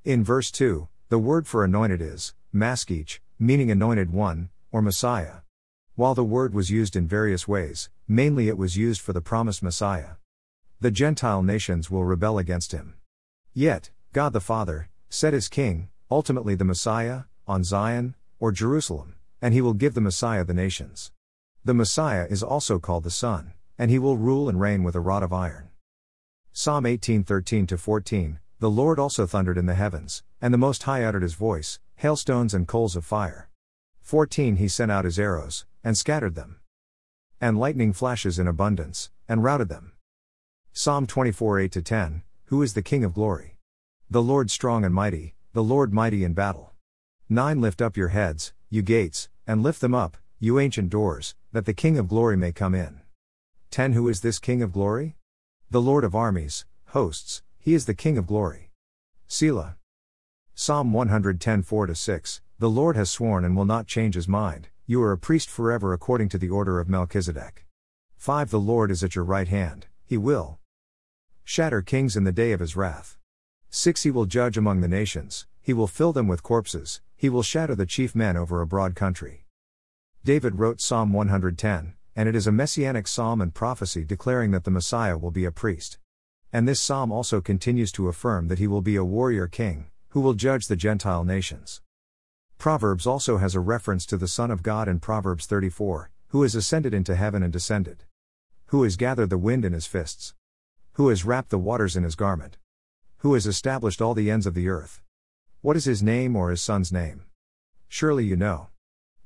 In 0.04 0.24
verse 0.24 0.50
2, 0.50 0.88
the 1.10 1.20
word 1.20 1.46
for 1.46 1.64
anointed 1.64 2.02
is, 2.02 2.34
mashiach, 2.52 3.20
meaning 3.38 3.70
anointed 3.70 4.12
one, 4.12 4.50
or 4.72 4.82
Messiah. 4.82 5.42
While 5.94 6.16
the 6.16 6.24
word 6.24 6.56
was 6.56 6.72
used 6.72 6.96
in 6.96 7.08
various 7.08 7.48
ways, 7.48 7.92
mainly 8.08 8.48
it 8.48 8.58
was 8.58 8.76
used 8.76 9.00
for 9.00 9.14
the 9.14 9.22
promised 9.22 9.62
Messiah. 9.62 10.16
The 10.80 10.90
Gentile 10.90 11.44
nations 11.44 11.92
will 11.92 12.04
rebel 12.04 12.40
against 12.40 12.72
him. 12.72 12.96
Yet, 13.54 13.92
God 14.12 14.34
the 14.34 14.42
Father, 14.42 14.90
set 15.08 15.34
his 15.34 15.48
king, 15.48 15.90
ultimately 16.10 16.56
the 16.56 16.66
Messiah, 16.66 17.26
on 17.48 17.64
Zion, 17.64 18.16
or 18.40 18.52
Jerusalem, 18.52 19.14
and 19.42 19.54
he 19.54 19.62
will 19.62 19.74
give 19.74 19.94
the 19.94 20.02
Messiah 20.02 20.44
the 20.44 20.54
nations. 20.54 21.12
The 21.66 21.74
Messiah 21.74 22.28
is 22.30 22.44
also 22.44 22.80
called 22.80 23.04
the 23.04 23.12
Son, 23.12 23.54
and 23.78 23.90
he 23.90 24.00
will 24.00 24.18
rule 24.18 24.48
and 24.48 24.60
reign 24.60 24.84
with 24.84 24.96
a 24.96 25.00
rod 25.00 25.24
of 25.24 25.34
iron. 25.34 25.70
Psalm 26.54 26.86
18:13 26.86 27.78
14 27.78 28.40
The 28.60 28.70
Lord 28.70 29.00
also 29.00 29.26
thundered 29.26 29.58
in 29.58 29.66
the 29.66 29.76
heavens, 29.76 30.24
and 30.42 30.54
the 30.54 30.58
Most 30.58 30.84
High 30.84 31.04
uttered 31.04 31.24
his 31.24 31.34
voice, 31.34 31.80
hailstones 31.96 32.54
and 32.54 32.68
coals 32.68 32.96
of 32.96 33.06
fire. 33.06 33.50
14 34.02 34.58
He 34.58 34.68
sent 34.68 34.92
out 34.92 35.06
his 35.06 35.18
arrows, 35.18 35.66
and 35.84 35.98
scattered 35.98 36.36
them. 36.36 36.60
And 37.40 37.58
lightning 37.58 37.94
flashes 37.94 38.38
in 38.38 38.48
abundance, 38.48 39.10
and 39.28 39.44
routed 39.44 39.70
them. 39.70 39.94
Psalm 40.74 41.08
24 41.08 41.60
8 41.60 41.86
10 41.86 42.24
Who 42.46 42.62
is 42.62 42.74
the 42.74 42.84
King 42.84 43.04
of 43.04 43.14
glory? 43.14 43.58
The 44.10 44.22
Lord 44.22 44.52
strong 44.52 44.84
and 44.84 44.94
mighty, 44.94 45.36
the 45.54 45.64
Lord 45.64 45.94
mighty 45.94 46.24
in 46.24 46.34
battle. 46.34 46.74
9 47.30 47.62
Lift 47.62 47.82
up 47.82 47.96
your 47.96 48.10
heads, 48.10 48.54
you 48.70 48.82
gates, 48.82 49.30
and 49.46 49.64
lift 49.64 49.82
them 49.82 49.96
up, 49.96 50.18
you 50.40 50.60
ancient 50.60 50.90
doors, 50.90 51.36
that 51.52 51.66
the 51.66 51.74
King 51.74 51.98
of 51.98 52.08
glory 52.08 52.38
may 52.38 52.52
come 52.52 52.74
in. 52.74 53.02
10 53.72 53.94
Who 53.94 54.10
is 54.10 54.22
this 54.22 54.40
King 54.40 54.62
of 54.62 54.72
glory? 54.72 55.16
The 55.70 55.82
Lord 55.82 56.04
of 56.04 56.16
armies, 56.16 56.66
hosts, 56.88 57.44
he 57.58 57.74
is 57.74 57.86
the 57.86 57.94
King 57.94 58.18
of 58.18 58.28
glory. 58.28 58.72
Selah. 59.28 59.78
Psalm 60.56 60.92
110 60.92 61.62
4 61.62 61.94
6 61.94 62.42
The 62.60 62.70
Lord 62.70 62.96
has 62.96 63.10
sworn 63.10 63.46
and 63.46 63.56
will 63.56 63.66
not 63.66 63.88
change 63.88 64.16
his 64.16 64.28
mind, 64.28 64.68
you 64.86 65.02
are 65.02 65.12
a 65.12 65.18
priest 65.18 65.50
forever 65.50 65.94
according 65.94 66.28
to 66.30 66.38
the 66.38 66.50
order 66.50 66.80
of 66.80 66.90
Melchizedek. 66.90 67.66
5 68.18 68.50
The 68.50 68.60
Lord 68.60 68.92
is 68.92 69.04
at 69.04 69.16
your 69.16 69.24
right 69.24 69.48
hand, 69.48 69.88
he 70.04 70.18
will 70.18 70.60
shatter 71.44 71.82
kings 71.82 72.18
in 72.18 72.24
the 72.24 72.32
day 72.32 72.52
of 72.52 72.60
his 72.60 72.76
wrath. 72.76 73.18
6 73.70 74.04
He 74.04 74.12
will 74.12 74.26
judge 74.26 74.58
among 74.58 74.82
the 74.82 74.88
nations, 74.88 75.48
he 75.62 75.72
will 75.72 75.88
fill 75.88 76.12
them 76.12 76.28
with 76.28 76.44
corpses, 76.44 77.02
he 77.22 77.30
will 77.30 77.44
shatter 77.44 77.75
the 77.75 77.86
chief 77.86 78.16
men 78.16 78.36
over 78.36 78.62
a 78.62 78.66
broad 78.66 78.96
country. 78.96 79.46
David 80.25 80.58
wrote 80.58 80.82
Psalm 80.82 81.13
110, 81.13 81.94
and 82.16 82.28
it 82.28 82.36
is 82.36 82.48
a 82.48 82.51
messianic 82.51 83.08
psalm 83.08 83.42
and 83.42 83.54
prophecy 83.54 84.04
declaring 84.04 84.50
that 84.50 84.63
the 84.63 84.72
Messiah 84.72 85.16
will 85.20 85.30
be 85.30 85.46
a 85.46 85.51
priest. 85.51 86.00
And 86.51 86.68
this 86.68 86.82
psalm 86.82 87.12
also 87.12 87.40
continues 87.40 87.92
to 87.92 88.08
affirm 88.08 88.48
that 88.48 88.58
he 88.58 88.66
will 88.66 88.82
be 88.82 88.96
a 88.96 89.06
warrior 89.06 89.46
king, 89.46 89.92
who 90.10 90.20
will 90.20 90.34
judge 90.34 90.66
the 90.66 90.75
Gentile 90.75 91.24
nations. 91.24 91.84
Proverbs 92.58 93.06
also 93.06 93.38
has 93.38 93.54
a 93.54 93.60
reference 93.60 94.08
to 94.08 94.18
the 94.18 94.28
Son 94.28 94.50
of 94.50 94.63
God 94.63 94.88
in 94.88 95.00
Proverbs 95.00 95.46
34, 95.46 96.10
who 96.30 96.42
has 96.42 96.56
ascended 96.56 96.92
into 96.92 97.16
heaven 97.16 97.44
and 97.44 97.54
descended. 97.54 98.04
Who 98.70 98.82
has 98.82 98.96
gathered 98.96 99.30
the 99.30 99.38
wind 99.38 99.63
in 99.63 99.74
his 99.74 99.86
fists? 99.86 100.34
Who 100.94 101.10
has 101.10 101.24
wrapped 101.24 101.51
the 101.51 101.60
waters 101.60 101.96
in 101.96 102.01
his 102.01 102.16
garment? 102.16 102.58
Who 103.18 103.36
has 103.36 103.46
established 103.46 104.01
all 104.01 104.16
the 104.16 104.32
ends 104.32 104.48
of 104.48 104.56
the 104.56 104.70
earth? 104.70 105.04
What 105.62 105.77
is 105.77 105.86
his 105.86 106.01
name 106.01 106.36
or 106.36 106.50
his 106.50 106.60
son's 106.60 106.91
name? 106.91 107.22
Surely 107.88 108.25
you 108.25 108.36
know. 108.36 108.70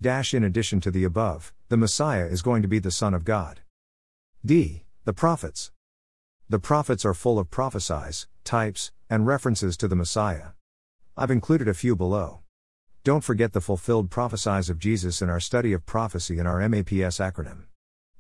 Dash 0.02 0.34
in 0.34 0.44
addition 0.44 0.82
to 0.82 0.92
the 0.92 1.06
above, 1.06 1.54
the 1.70 1.78
Messiah 1.78 2.26
is 2.26 2.42
going 2.42 2.62
to 2.62 2.68
be 2.68 2.78
the 2.78 2.92
Son 2.92 3.14
of 3.14 3.24
God. 3.24 3.62
D. 4.46 4.84
The 5.06 5.14
Prophets. 5.14 5.72
The 6.50 6.60
prophets 6.60 7.06
are 7.06 7.14
full 7.14 7.40
of 7.40 7.50
prophecies, 7.50 8.28
types, 8.44 8.92
and 9.10 9.26
references 9.26 9.78
to 9.78 9.88
the 9.88 9.96
Messiah. 9.96 10.48
I've 11.16 11.32
included 11.32 11.70
a 11.70 11.74
few 11.74 11.96
below. 11.96 12.42
Don't 13.06 13.24
forget 13.24 13.54
the 13.54 13.62
fulfilled 13.62 14.12
prophecies 14.12 14.70
of 14.70 14.78
Jesus 14.78 15.22
in 15.22 15.30
our 15.30 15.40
study 15.40 15.72
of 15.72 15.86
prophecy 15.86 16.38
in 16.38 16.46
our 16.46 16.60
MAPS 16.68 17.20
acronym. 17.20 17.68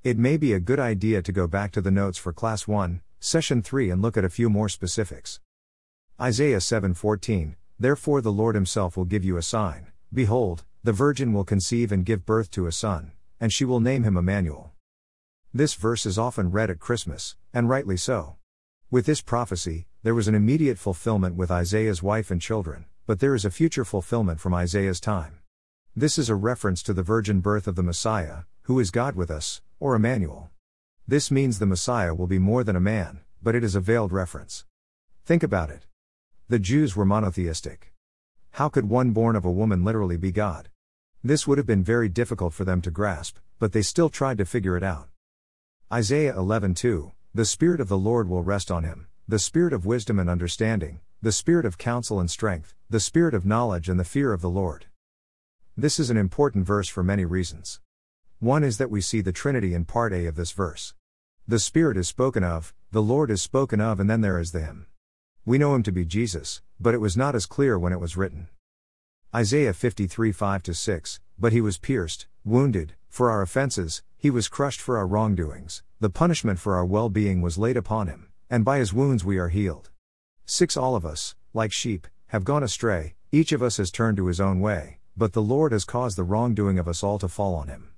It 0.04 0.18
may 0.18 0.38
be 0.38 0.54
a 0.54 0.62
good 0.62 0.80
idea 0.80 1.22
to 1.22 1.34
go 1.34 1.48
back 1.48 1.74
to 1.74 1.82
the 1.82 1.92
notes 1.92 2.18
for 2.18 2.32
Class 2.32 2.66
1, 2.66 3.02
Session 3.20 3.62
3 3.62 3.90
and 3.90 4.02
look 4.02 4.16
at 4.16 4.24
a 4.24 4.30
few 4.30 4.50
more 4.50 4.70
specifics. 4.70 5.42
Isaiah 6.18 6.62
7:14 6.62 7.58
Therefore 7.80 8.22
the 8.22 8.32
Lord 8.32 8.56
himself 8.56 8.96
will 8.96 9.06
give 9.06 9.26
you 9.26 9.38
a 9.38 9.42
sign 9.42 9.88
behold 10.14 10.64
the 10.84 10.94
virgin 10.94 11.34
will 11.34 11.44
conceive 11.44 11.92
and 11.92 12.06
give 12.06 12.26
birth 12.26 12.50
to 12.52 12.68
a 12.68 12.72
son 12.72 13.12
and 13.40 13.52
she 13.52 13.66
will 13.66 13.80
name 13.80 14.04
him 14.04 14.16
Emmanuel. 14.16 14.72
This 15.54 15.74
verse 15.74 16.06
is 16.06 16.18
often 16.18 16.52
read 16.52 16.70
at 16.70 16.80
Christmas 16.80 17.36
and 17.54 17.70
rightly 17.70 17.98
so. 17.98 18.38
With 18.90 19.06
this 19.06 19.22
prophecy 19.22 19.88
there 20.04 20.16
was 20.16 20.28
an 20.28 20.36
immediate 20.36 20.78
fulfillment 20.78 21.36
with 21.36 21.52
Isaiah's 21.52 22.04
wife 22.04 22.32
and 22.32 22.42
children, 22.42 22.86
but 23.08 23.20
there 23.20 23.36
is 23.36 23.44
a 23.44 23.52
future 23.52 23.84
fulfillment 23.84 24.40
from 24.40 24.54
Isaiah's 24.54 25.00
time. 25.00 25.40
This 25.96 26.18
is 26.18 26.30
a 26.30 26.36
reference 26.36 26.84
to 26.84 26.94
the 26.94 27.04
virgin 27.04 27.40
birth 27.40 27.68
of 27.68 27.76
the 27.76 27.84
Messiah, 27.84 28.44
who 28.64 28.80
is 28.80 28.92
God 28.92 29.16
with 29.16 29.32
us, 29.32 29.62
or 29.80 29.96
Emmanuel. 29.96 30.50
This 31.08 31.32
means 31.32 31.60
the 31.60 31.66
Messiah 31.66 32.14
will 32.14 32.28
be 32.28 32.40
more 32.40 32.64
than 32.64 32.76
a 32.76 32.80
man, 32.80 33.22
but 33.42 33.56
it 33.56 33.64
is 33.64 33.76
a 33.76 33.80
veiled 33.80 34.12
reference. 34.12 34.66
Think 35.24 35.44
about 35.44 35.70
it. 35.70 35.86
The 36.48 36.60
Jews 36.60 36.96
were 36.96 37.06
monotheistic. 37.06 37.92
How 38.52 38.70
could 38.70 38.88
one 38.88 39.14
born 39.14 39.36
of 39.36 39.46
a 39.46 39.52
woman 39.52 39.84
literally 39.84 40.16
be 40.16 40.32
God? 40.32 40.70
This 41.24 41.48
would 41.48 41.58
have 41.58 41.66
been 41.66 41.84
very 41.84 42.08
difficult 42.08 42.54
for 42.54 42.64
them 42.64 42.84
to 42.84 42.92
grasp, 42.92 43.38
but 43.58 43.72
they 43.72 43.82
still 43.82 44.10
tried 44.10 44.38
to 44.38 44.46
figure 44.46 44.78
it 44.78 44.84
out. 44.84 45.10
Isaiah 45.92 46.36
11:2 46.36 47.14
The 47.34 47.46
spirit 47.46 47.82
of 47.82 47.88
the 47.88 47.98
Lord 47.98 48.30
will 48.30 48.44
rest 48.44 48.70
on 48.70 48.84
him, 48.84 49.08
the 49.28 49.40
spirit 49.40 49.74
of 49.74 49.88
wisdom 49.88 50.20
and 50.20 50.30
understanding, 50.30 51.00
the 51.20 51.32
spirit 51.32 51.66
of 51.66 51.80
counsel 51.80 52.20
and 52.20 52.30
strength, 52.30 52.76
the 52.92 53.00
spirit 53.00 53.34
of 53.34 53.44
knowledge 53.44 53.90
and 53.90 54.00
the 54.00 54.04
fear 54.04 54.32
of 54.32 54.42
the 54.42 54.50
Lord. 54.50 54.86
This 55.76 56.00
is 56.00 56.12
an 56.12 56.18
important 56.18 56.68
verse 56.68 56.88
for 56.88 57.02
many 57.02 57.26
reasons. 57.26 57.80
One 58.38 58.64
is 58.64 58.78
that 58.78 58.92
we 58.92 59.02
see 59.02 59.22
the 59.22 59.32
Trinity 59.32 59.74
in 59.74 59.86
part 59.86 60.14
A 60.14 60.28
of 60.28 60.36
this 60.36 60.52
verse. 60.52 60.94
The 61.48 61.58
Spirit 61.58 61.98
is 61.98 62.08
spoken 62.08 62.44
of, 62.44 62.72
the 62.92 63.02
Lord 63.02 63.32
is 63.32 63.42
spoken 63.42 63.82
of, 63.82 64.00
and 64.00 64.08
then 64.08 64.22
there 64.22 64.40
is 64.40 64.52
the 64.52 64.62
Him. 64.62 64.86
We 65.48 65.60
know 65.60 65.76
him 65.76 65.84
to 65.84 65.92
be 65.92 66.06
Jesus, 66.06 66.64
but 66.80 66.96
it 66.96 67.02
was 67.02 67.16
not 67.16 67.36
as 67.36 67.46
clear 67.46 67.78
when 67.78 67.94
it 67.94 68.00
was 68.00 68.18
written. 68.18 68.50
Isaiah 69.34 69.74
53 69.74 70.32
5 70.32 70.62
6 70.76 71.20
But 71.38 71.54
he 71.54 71.62
was 71.62 71.78
pierced, 71.78 72.26
wounded, 72.44 72.94
for 73.10 73.30
our 73.30 73.44
offenses, 73.44 74.02
he 74.18 74.32
was 74.32 74.48
crushed 74.48 74.82
for 74.82 74.98
our 74.98 75.06
wrongdoings, 75.06 75.84
the 76.00 76.10
punishment 76.10 76.58
for 76.58 76.76
our 76.76 76.86
well 76.86 77.10
being 77.10 77.42
was 77.42 77.60
laid 77.60 77.78
upon 77.78 78.08
him, 78.08 78.30
and 78.50 78.66
by 78.66 78.80
his 78.80 78.92
wounds 78.92 79.24
we 79.24 79.38
are 79.38 79.50
healed. 79.50 79.92
6 80.48 80.76
All 80.78 80.96
of 80.96 81.06
us, 81.06 81.36
like 81.54 81.72
sheep, 81.72 82.08
have 82.28 82.44
gone 82.44 82.64
astray, 82.64 83.14
each 83.32 83.52
of 83.52 83.62
us 83.62 83.78
has 83.78 83.92
turned 83.92 84.18
to 84.18 84.26
his 84.26 84.42
own 84.42 84.60
way, 84.60 84.98
but 85.16 85.34
the 85.34 85.44
Lord 85.44 85.74
has 85.74 85.86
caused 85.86 86.18
the 86.18 86.24
wrongdoing 86.24 86.80
of 86.80 86.88
us 86.88 87.04
all 87.04 87.20
to 87.20 87.28
fall 87.28 87.54
on 87.54 87.68
him. 87.68 87.92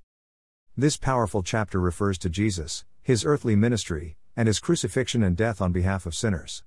This 0.75 0.97
powerful 0.97 1.43
chapter 1.43 1.79
refers 1.79 2.17
to 2.17 2.29
Jesus, 2.29 2.83
his 3.01 3.23
earthly 3.23 3.55
ministry, 3.55 4.17
and 4.35 4.47
his 4.47 4.59
crucifixion 4.59 5.23
and 5.23 5.37
death 5.37 5.61
on 5.61 5.71
behalf 5.71 6.05
of 6.05 6.13
sinners. 6.13 6.63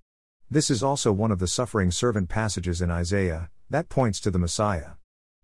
This 0.52 0.68
is 0.68 0.82
also 0.82 1.12
one 1.12 1.30
of 1.30 1.38
the 1.38 1.46
suffering 1.46 1.92
servant 1.92 2.28
passages 2.28 2.82
in 2.82 2.90
Isaiah 2.90 3.50
that 3.70 3.88
points 3.88 4.18
to 4.18 4.32
the 4.32 4.38
Messiah. 4.38 4.94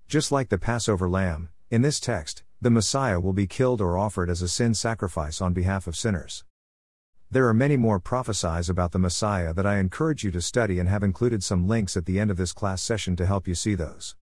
Just 0.08 0.32
like 0.32 0.48
the 0.48 0.58
Passover 0.58 1.08
lamb, 1.08 1.50
in 1.70 1.82
this 1.82 2.00
text, 2.00 2.42
the 2.60 2.70
Messiah 2.70 3.20
will 3.20 3.32
be 3.32 3.46
killed 3.46 3.80
or 3.80 3.96
offered 3.96 4.28
as 4.28 4.42
a 4.42 4.48
sin 4.48 4.74
sacrifice 4.74 5.40
on 5.40 5.52
behalf 5.52 5.86
of 5.86 5.94
sinners. 5.94 6.44
There 7.30 7.46
are 7.46 7.54
many 7.54 7.76
more 7.76 8.00
prophecies 8.00 8.68
about 8.68 8.90
the 8.90 8.98
Messiah 8.98 9.54
that 9.54 9.64
I 9.64 9.78
encourage 9.78 10.24
you 10.24 10.32
to 10.32 10.40
study 10.40 10.80
and 10.80 10.88
have 10.88 11.04
included 11.04 11.44
some 11.44 11.68
links 11.68 11.96
at 11.96 12.06
the 12.06 12.18
end 12.18 12.32
of 12.32 12.36
this 12.36 12.52
class 12.52 12.82
session 12.82 13.14
to 13.14 13.26
help 13.26 13.46
you 13.46 13.54
see 13.54 13.76
those. 13.76 14.16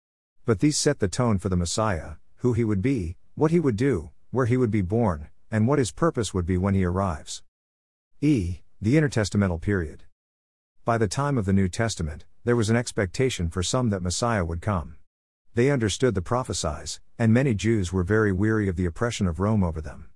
But 0.46 0.60
these 0.60 0.78
set 0.78 1.00
the 1.00 1.08
tone 1.08 1.38
for 1.38 1.48
the 1.48 1.56
Messiah, 1.56 2.16
who 2.40 2.52
he 2.52 2.66
would 2.66 2.82
be, 2.82 3.16
what 3.36 3.52
he 3.52 3.60
would 3.62 3.78
do, 3.78 4.10
where 4.32 4.48
he 4.48 4.58
would 4.58 4.72
be 4.72 4.82
born, 4.82 5.30
and 5.50 5.66
what 5.66 5.80
his 5.80 5.94
purpose 5.94 6.34
would 6.34 6.46
be 6.46 6.58
when 6.58 6.74
he 6.74 6.84
arrives. 6.84 7.42
E. 8.20 8.64
The 8.82 8.96
intertestamental 8.96 9.62
period. 9.62 10.04
By 10.86 10.98
the 10.98 11.08
time 11.08 11.38
of 11.38 11.46
the 11.46 11.54
New 11.54 11.70
Testament, 11.70 12.26
there 12.44 12.58
was 12.58 12.70
an 12.70 12.76
expectation 12.76 13.48
for 13.48 13.64
some 13.64 13.90
that 13.92 14.02
Messiah 14.02 14.44
would 14.44 14.60
come. 14.60 14.98
They 15.54 15.72
understood 15.72 16.14
the 16.14 16.22
prophecies, 16.22 17.00
and 17.18 17.32
many 17.32 17.54
Jews 17.54 17.94
were 17.94 18.04
very 18.04 18.34
weary 18.34 18.68
of 18.68 18.76
the 18.76 18.86
oppression 18.86 19.26
of 19.26 19.40
Rome 19.40 19.64
over 19.64 19.80
them. 19.80 20.10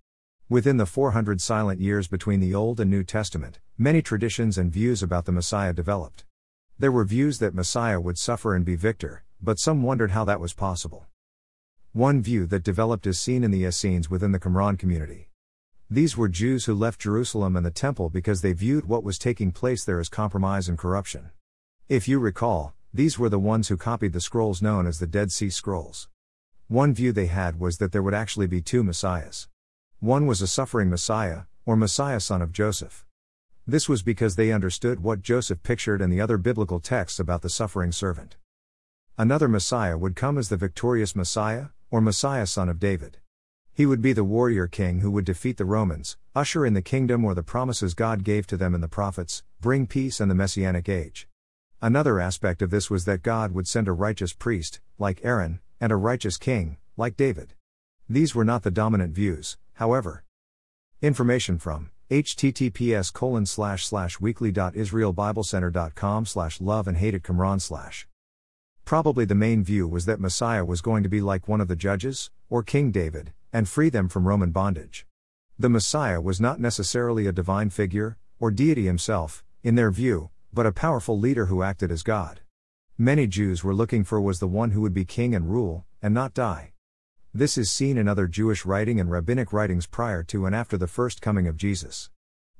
Within 0.49 0.75
the 0.75 0.85
400 0.85 1.39
silent 1.39 1.79
years 1.79 2.09
between 2.09 2.41
the 2.41 2.53
Old 2.53 2.81
and 2.81 2.91
New 2.91 3.05
Testament, 3.05 3.59
many 3.77 4.01
traditions 4.01 4.57
and 4.57 4.69
views 4.69 5.01
about 5.01 5.23
the 5.23 5.31
Messiah 5.31 5.71
developed. 5.71 6.25
There 6.77 6.91
were 6.91 7.05
views 7.05 7.39
that 7.39 7.55
Messiah 7.55 8.01
would 8.01 8.17
suffer 8.17 8.53
and 8.53 8.65
be 8.65 8.75
victor, 8.75 9.23
but 9.41 9.59
some 9.59 9.83
wondered 9.83 10.11
how 10.11 10.25
that 10.25 10.41
was 10.41 10.51
possible. 10.51 11.05
One 11.93 12.21
view 12.21 12.45
that 12.47 12.63
developed 12.63 13.07
is 13.07 13.17
seen 13.17 13.45
in 13.45 13.51
the 13.51 13.63
Essenes 13.63 14.09
within 14.09 14.33
the 14.33 14.39
Qumran 14.39 14.77
community. 14.77 15.26
These 15.89 16.17
were 16.17 16.27
Jews 16.27 16.65
who 16.65 16.75
left 16.75 16.99
Jerusalem 16.99 17.55
and 17.55 17.65
the 17.65 17.71
temple 17.71 18.09
because 18.09 18.41
they 18.41 18.51
viewed 18.51 18.89
what 18.89 19.05
was 19.05 19.17
taking 19.17 19.53
place 19.53 19.85
there 19.85 20.01
as 20.01 20.09
compromise 20.09 20.67
and 20.67 20.77
corruption. 20.77 21.29
If 21.87 22.09
you 22.09 22.19
recall, 22.19 22.73
these 22.93 23.17
were 23.17 23.29
the 23.29 23.39
ones 23.39 23.69
who 23.69 23.77
copied 23.77 24.11
the 24.11 24.19
scrolls 24.19 24.61
known 24.61 24.85
as 24.85 24.99
the 24.99 25.07
Dead 25.07 25.31
Sea 25.31 25.49
Scrolls. 25.49 26.09
One 26.67 26.93
view 26.93 27.13
they 27.13 27.27
had 27.27 27.57
was 27.57 27.77
that 27.77 27.93
there 27.93 28.03
would 28.03 28.13
actually 28.13 28.47
be 28.47 28.61
two 28.61 28.83
Messiahs. 28.83 29.47
One 30.01 30.25
was 30.25 30.41
a 30.41 30.47
suffering 30.47 30.89
Messiah, 30.89 31.43
or 31.65 31.77
Messiah 31.77 32.19
son 32.19 32.41
of 32.41 32.51
Joseph. 32.51 33.05
This 33.65 33.87
was 33.87 34.03
because 34.03 34.35
they 34.35 34.51
understood 34.51 35.01
what 35.01 35.21
Joseph 35.21 35.63
pictured 35.63 36.01
and 36.01 36.11
the 36.11 36.19
other 36.19 36.37
biblical 36.37 36.81
texts 36.81 37.17
about 37.17 37.43
the 37.43 37.49
suffering 37.49 37.93
servant. 37.93 38.35
Another 39.17 39.47
Messiah 39.47 39.97
would 39.97 40.17
come 40.17 40.37
as 40.37 40.49
the 40.49 40.57
victorious 40.57 41.15
Messiah, 41.15 41.67
or 41.89 42.01
Messiah 42.01 42.45
son 42.45 42.67
of 42.67 42.77
David. 42.77 43.19
He 43.77 43.85
would 43.85 44.01
be 44.01 44.11
the 44.11 44.23
warrior 44.23 44.65
king 44.65 45.01
who 45.01 45.11
would 45.11 45.25
defeat 45.25 45.57
the 45.57 45.63
Romans, 45.63 46.17
usher 46.33 46.65
in 46.65 46.73
the 46.73 46.81
kingdom 46.81 47.23
or 47.23 47.35
the 47.35 47.43
promises 47.43 47.93
God 47.93 48.23
gave 48.23 48.47
to 48.47 48.57
them 48.57 48.73
in 48.73 48.81
the 48.81 48.87
prophets, 48.87 49.43
bring 49.61 49.85
peace 49.85 50.19
and 50.19 50.31
the 50.31 50.35
messianic 50.35 50.89
age. 50.89 51.27
Another 51.79 52.19
aspect 52.19 52.63
of 52.63 52.71
this 52.71 52.89
was 52.89 53.05
that 53.05 53.21
God 53.21 53.53
would 53.53 53.67
send 53.67 53.87
a 53.87 53.91
righteous 53.91 54.33
priest, 54.33 54.81
like 54.97 55.21
Aaron, 55.23 55.59
and 55.79 55.91
a 55.91 55.95
righteous 55.95 56.37
king, 56.37 56.77
like 56.97 57.15
David. 57.15 57.53
These 58.09 58.33
were 58.33 58.43
not 58.43 58.63
the 58.63 58.71
dominant 58.71 59.13
views, 59.13 59.57
however. 59.73 60.23
Information 61.03 61.59
from 61.59 61.91
https 62.09 63.13
colon 63.13 63.45
slash 63.45 63.85
slash 63.85 64.19
weekly.israelbiblecenter.com 64.19 66.25
slash 66.25 66.59
love 66.59 66.87
and 66.87 66.97
hate 66.97 67.13
at 67.13 67.21
Qumran 67.21 67.61
slash. 67.61 68.07
Probably 68.85 69.25
the 69.25 69.35
main 69.35 69.63
view 69.63 69.87
was 69.87 70.07
that 70.07 70.19
Messiah 70.19 70.65
was 70.65 70.81
going 70.81 71.03
to 71.03 71.09
be 71.09 71.21
like 71.21 71.47
one 71.47 71.61
of 71.61 71.67
the 71.67 71.75
judges, 71.75 72.31
or 72.49 72.63
King 72.63 72.89
David, 72.89 73.33
and 73.51 73.67
free 73.67 73.89
them 73.89 74.09
from 74.09 74.27
Roman 74.27 74.51
bondage. 74.51 75.05
The 75.59 75.69
Messiah 75.69 76.21
was 76.21 76.39
not 76.39 76.59
necessarily 76.59 77.27
a 77.27 77.31
divine 77.31 77.69
figure, 77.69 78.17
or 78.39 78.51
deity 78.51 78.85
himself, 78.85 79.43
in 79.63 79.75
their 79.75 79.91
view, 79.91 80.29
but 80.53 80.65
a 80.65 80.71
powerful 80.71 81.19
leader 81.19 81.47
who 81.47 81.63
acted 81.63 81.91
as 81.91 82.03
God. 82.03 82.41
Many 82.97 83.27
Jews 83.27 83.63
were 83.63 83.73
looking 83.75 84.03
for 84.03 84.19
was 84.19 84.39
the 84.39 84.47
one 84.47 84.71
who 84.71 84.81
would 84.81 84.93
be 84.93 85.05
king 85.05 85.35
and 85.35 85.49
rule, 85.49 85.85
and 86.01 86.13
not 86.13 86.33
die. 86.33 86.73
This 87.33 87.57
is 87.57 87.69
seen 87.69 87.97
in 87.97 88.07
other 88.07 88.27
Jewish 88.27 88.65
writing 88.65 88.99
and 88.99 89.11
rabbinic 89.11 89.53
writings 89.53 89.85
prior 89.85 90.23
to 90.23 90.45
and 90.45 90.55
after 90.55 90.77
the 90.77 90.87
first 90.87 91.21
coming 91.21 91.47
of 91.47 91.57
Jesus. 91.57 92.09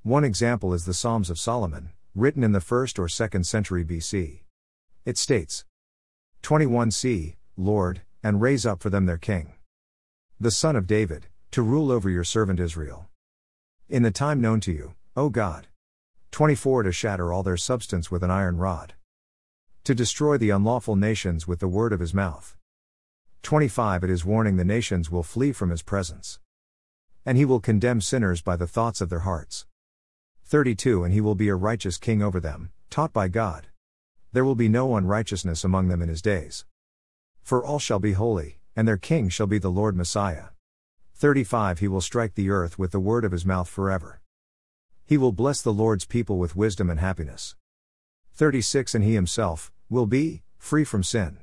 One 0.03 0.23
example 0.23 0.73
is 0.73 0.85
the 0.85 0.93
Psalms 0.93 1.29
of 1.29 1.39
Solomon, 1.39 1.89
written 2.13 2.43
in 2.43 2.51
the 2.51 2.59
1st 2.59 2.99
or 2.99 3.07
2nd 3.07 3.45
century 3.45 3.83
BC. 3.83 4.41
It 5.05 5.17
states 5.17 5.65
21 6.43 6.91
See, 6.91 7.35
Lord, 7.57 8.01
and 8.23 8.41
raise 8.41 8.65
up 8.65 8.81
for 8.81 8.89
them 8.89 9.05
their 9.05 9.17
king. 9.17 9.53
The 10.39 10.51
son 10.51 10.75
of 10.75 10.85
David, 10.85 11.29
to 11.49 11.63
rule 11.63 11.91
over 11.91 12.11
your 12.11 12.23
servant 12.23 12.59
Israel. 12.59 13.09
In 13.89 14.03
the 14.03 14.11
time 14.11 14.39
known 14.39 14.59
to 14.59 14.71
you, 14.71 14.93
O 15.15 15.31
God. 15.31 15.65
24 16.29 16.83
To 16.83 16.91
shatter 16.91 17.33
all 17.33 17.41
their 17.41 17.57
substance 17.57 18.11
with 18.11 18.23
an 18.23 18.29
iron 18.29 18.57
rod. 18.57 18.93
To 19.85 19.95
destroy 19.95 20.37
the 20.37 20.51
unlawful 20.51 20.95
nations 20.95 21.47
with 21.47 21.59
the 21.59 21.67
word 21.67 21.91
of 21.91 21.99
his 21.99 22.13
mouth. 22.13 22.55
25 23.41 24.03
It 24.03 24.11
is 24.11 24.23
warning 24.23 24.57
the 24.57 24.63
nations 24.63 25.09
will 25.09 25.23
flee 25.23 25.51
from 25.51 25.71
his 25.71 25.81
presence. 25.81 26.37
And 27.25 27.35
he 27.35 27.43
will 27.43 27.59
condemn 27.59 27.99
sinners 27.99 28.43
by 28.43 28.55
the 28.55 28.67
thoughts 28.67 29.01
of 29.01 29.09
their 29.09 29.21
hearts. 29.21 29.65
32 30.45 31.03
And 31.03 31.15
he 31.15 31.19
will 31.19 31.33
be 31.33 31.47
a 31.47 31.55
righteous 31.55 31.97
king 31.97 32.21
over 32.21 32.39
them, 32.39 32.69
taught 32.91 33.11
by 33.11 33.27
God. 33.27 33.69
There 34.33 34.45
will 34.45 34.53
be 34.53 34.69
no 34.69 34.95
unrighteousness 34.97 35.63
among 35.63 35.87
them 35.87 36.03
in 36.03 36.09
his 36.09 36.21
days. 36.21 36.63
For 37.41 37.65
all 37.65 37.79
shall 37.79 37.97
be 37.97 38.11
holy, 38.11 38.59
and 38.77 38.87
their 38.87 38.95
king 38.95 39.27
shall 39.27 39.47
be 39.47 39.57
the 39.57 39.71
Lord 39.71 39.97
Messiah. 39.97 40.49
35 41.15 41.79
He 41.79 41.87
will 41.87 41.99
strike 41.99 42.35
the 42.35 42.51
earth 42.51 42.77
with 42.77 42.91
the 42.91 42.99
word 42.99 43.25
of 43.25 43.31
his 43.31 43.43
mouth 43.43 43.67
forever. 43.67 44.21
He 45.03 45.17
will 45.17 45.31
bless 45.31 45.63
the 45.63 45.73
Lord's 45.73 46.05
people 46.05 46.37
with 46.37 46.55
wisdom 46.55 46.87
and 46.91 46.99
happiness. 46.99 47.55
36 48.35 48.93
And 48.93 49.03
he 49.03 49.15
himself 49.15 49.71
will 49.89 50.05
be 50.05 50.43
free 50.59 50.83
from 50.83 51.01
sin. 51.01 51.39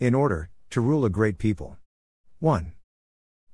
In 0.00 0.12
order 0.12 0.50
to 0.70 0.80
rule 0.80 1.04
a 1.04 1.10
great 1.10 1.38
people. 1.38 1.76
1. 2.40 2.72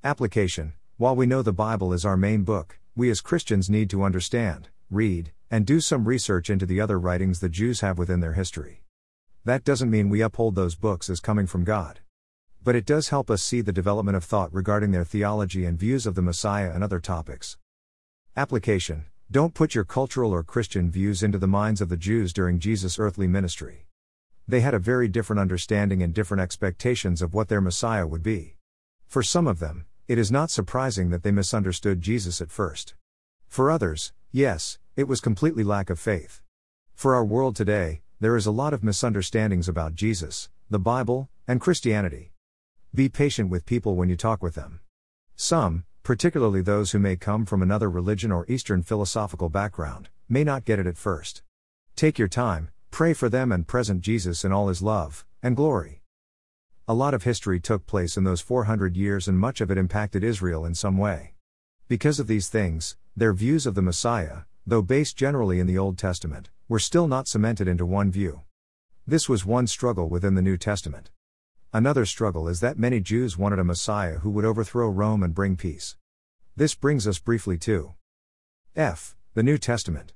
Application 0.02 0.72
While 0.96 1.16
we 1.16 1.26
know 1.26 1.42
the 1.42 1.52
Bible 1.52 1.92
is 1.92 2.06
our 2.06 2.16
main 2.16 2.44
book, 2.44 2.78
we 2.96 3.10
as 3.10 3.20
Christians 3.20 3.68
need 3.68 3.90
to 3.90 4.04
understand, 4.04 4.70
read, 4.90 5.32
and 5.50 5.66
do 5.66 5.80
some 5.80 6.08
research 6.08 6.48
into 6.48 6.64
the 6.64 6.80
other 6.80 6.98
writings 6.98 7.40
the 7.40 7.50
Jews 7.50 7.80
have 7.80 7.98
within 7.98 8.20
their 8.20 8.32
history. 8.32 8.84
That 9.44 9.64
doesn't 9.64 9.90
mean 9.90 10.08
we 10.08 10.22
uphold 10.22 10.54
those 10.54 10.76
books 10.76 11.10
as 11.10 11.20
coming 11.20 11.46
from 11.46 11.62
God. 11.62 12.00
But 12.66 12.74
it 12.74 12.84
does 12.84 13.10
help 13.10 13.30
us 13.30 13.44
see 13.44 13.60
the 13.60 13.72
development 13.72 14.16
of 14.16 14.24
thought 14.24 14.52
regarding 14.52 14.90
their 14.90 15.04
theology 15.04 15.64
and 15.64 15.78
views 15.78 16.04
of 16.04 16.16
the 16.16 16.20
Messiah 16.20 16.72
and 16.74 16.82
other 16.82 16.98
topics. 16.98 17.58
Application 18.36 19.04
Don't 19.30 19.54
put 19.54 19.76
your 19.76 19.84
cultural 19.84 20.32
or 20.32 20.42
Christian 20.42 20.90
views 20.90 21.22
into 21.22 21.38
the 21.38 21.46
minds 21.46 21.80
of 21.80 21.90
the 21.90 21.96
Jews 21.96 22.32
during 22.32 22.58
Jesus' 22.58 22.98
earthly 22.98 23.28
ministry. 23.28 23.86
They 24.48 24.62
had 24.62 24.74
a 24.74 24.80
very 24.80 25.06
different 25.06 25.38
understanding 25.38 26.02
and 26.02 26.12
different 26.12 26.40
expectations 26.40 27.22
of 27.22 27.34
what 27.34 27.46
their 27.46 27.60
Messiah 27.60 28.04
would 28.04 28.24
be. 28.24 28.56
For 29.06 29.22
some 29.22 29.46
of 29.46 29.60
them, 29.60 29.86
it 30.08 30.18
is 30.18 30.32
not 30.32 30.50
surprising 30.50 31.10
that 31.10 31.22
they 31.22 31.30
misunderstood 31.30 32.00
Jesus 32.00 32.40
at 32.40 32.50
first. 32.50 32.96
For 33.46 33.70
others, 33.70 34.12
yes, 34.32 34.80
it 34.96 35.06
was 35.06 35.20
completely 35.20 35.62
lack 35.62 35.88
of 35.88 36.00
faith. 36.00 36.42
For 36.96 37.14
our 37.14 37.24
world 37.24 37.54
today, 37.54 38.00
there 38.18 38.34
is 38.34 38.44
a 38.44 38.50
lot 38.50 38.74
of 38.74 38.82
misunderstandings 38.82 39.68
about 39.68 39.94
Jesus, 39.94 40.48
the 40.68 40.80
Bible, 40.80 41.30
and 41.46 41.60
Christianity. 41.60 42.32
Be 42.96 43.10
patient 43.10 43.50
with 43.50 43.66
people 43.66 43.94
when 43.94 44.08
you 44.08 44.16
talk 44.16 44.42
with 44.42 44.54
them. 44.54 44.80
Some, 45.34 45.84
particularly 46.02 46.62
those 46.62 46.92
who 46.92 46.98
may 46.98 47.14
come 47.14 47.44
from 47.44 47.60
another 47.60 47.90
religion 47.90 48.32
or 48.32 48.46
Eastern 48.48 48.82
philosophical 48.82 49.50
background, 49.50 50.08
may 50.30 50.42
not 50.44 50.64
get 50.64 50.78
it 50.78 50.86
at 50.86 50.96
first. 50.96 51.42
Take 51.94 52.18
your 52.18 52.26
time, 52.26 52.70
pray 52.90 53.12
for 53.12 53.28
them, 53.28 53.52
and 53.52 53.66
present 53.66 54.00
Jesus 54.00 54.46
in 54.46 54.52
all 54.52 54.68
his 54.68 54.80
love 54.80 55.26
and 55.42 55.54
glory. 55.54 56.00
A 56.88 56.94
lot 56.94 57.12
of 57.12 57.24
history 57.24 57.60
took 57.60 57.84
place 57.84 58.16
in 58.16 58.24
those 58.24 58.40
400 58.40 58.96
years, 58.96 59.28
and 59.28 59.38
much 59.38 59.60
of 59.60 59.70
it 59.70 59.76
impacted 59.76 60.24
Israel 60.24 60.64
in 60.64 60.74
some 60.74 60.96
way. 60.96 61.34
Because 61.88 62.18
of 62.18 62.28
these 62.28 62.48
things, 62.48 62.96
their 63.14 63.34
views 63.34 63.66
of 63.66 63.74
the 63.74 63.82
Messiah, 63.82 64.44
though 64.66 64.80
based 64.80 65.18
generally 65.18 65.60
in 65.60 65.66
the 65.66 65.76
Old 65.76 65.98
Testament, 65.98 66.48
were 66.66 66.78
still 66.78 67.06
not 67.06 67.28
cemented 67.28 67.68
into 67.68 67.84
one 67.84 68.10
view. 68.10 68.40
This 69.06 69.28
was 69.28 69.44
one 69.44 69.66
struggle 69.66 70.08
within 70.08 70.34
the 70.34 70.40
New 70.40 70.56
Testament. 70.56 71.10
Another 71.76 72.06
struggle 72.06 72.48
is 72.48 72.60
that 72.60 72.78
many 72.78 73.00
Jews 73.00 73.36
wanted 73.36 73.58
a 73.58 73.62
Messiah 73.62 74.20
who 74.20 74.30
would 74.30 74.46
overthrow 74.46 74.88
Rome 74.88 75.22
and 75.22 75.34
bring 75.34 75.56
peace. 75.56 75.94
This 76.56 76.74
brings 76.74 77.06
us 77.06 77.18
briefly 77.18 77.58
to 77.58 77.92
F. 78.74 79.14
The 79.34 79.42
New 79.42 79.58
Testament. 79.58 80.14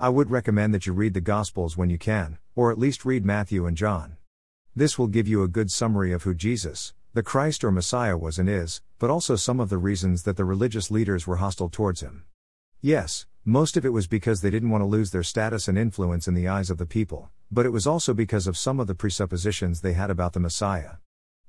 I 0.00 0.08
would 0.08 0.32
recommend 0.32 0.74
that 0.74 0.84
you 0.84 0.92
read 0.92 1.14
the 1.14 1.20
Gospels 1.20 1.76
when 1.76 1.88
you 1.88 1.98
can, 1.98 2.38
or 2.56 2.72
at 2.72 2.80
least 2.80 3.04
read 3.04 3.24
Matthew 3.24 3.64
and 3.64 3.76
John. 3.76 4.16
This 4.74 4.98
will 4.98 5.06
give 5.06 5.28
you 5.28 5.44
a 5.44 5.46
good 5.56 5.70
summary 5.70 6.10
of 6.10 6.24
who 6.24 6.34
Jesus, 6.34 6.94
the 7.14 7.22
Christ 7.22 7.62
or 7.62 7.70
Messiah 7.70 8.18
was 8.18 8.40
and 8.40 8.48
is, 8.48 8.82
but 8.98 9.08
also 9.08 9.36
some 9.36 9.60
of 9.60 9.68
the 9.68 9.78
reasons 9.78 10.24
that 10.24 10.36
the 10.36 10.44
religious 10.44 10.90
leaders 10.90 11.28
were 11.28 11.36
hostile 11.36 11.68
towards 11.68 12.00
him. 12.00 12.24
Yes, 12.80 13.26
most 13.44 13.76
of 13.76 13.86
it 13.86 13.92
was 13.92 14.08
because 14.08 14.40
they 14.40 14.50
didn't 14.50 14.70
want 14.70 14.82
to 14.82 14.86
lose 14.86 15.12
their 15.12 15.22
status 15.22 15.68
and 15.68 15.78
influence 15.78 16.26
in 16.26 16.34
the 16.34 16.48
eyes 16.48 16.70
of 16.70 16.78
the 16.78 16.86
people, 16.86 17.30
but 17.52 17.66
it 17.66 17.70
was 17.70 17.86
also 17.86 18.14
because 18.14 18.46
of 18.46 18.56
some 18.56 18.80
of 18.80 18.86
the 18.86 18.94
presuppositions 18.94 19.82
they 19.82 19.92
had 19.92 20.08
about 20.08 20.32
the 20.32 20.40
Messiah. 20.40 20.92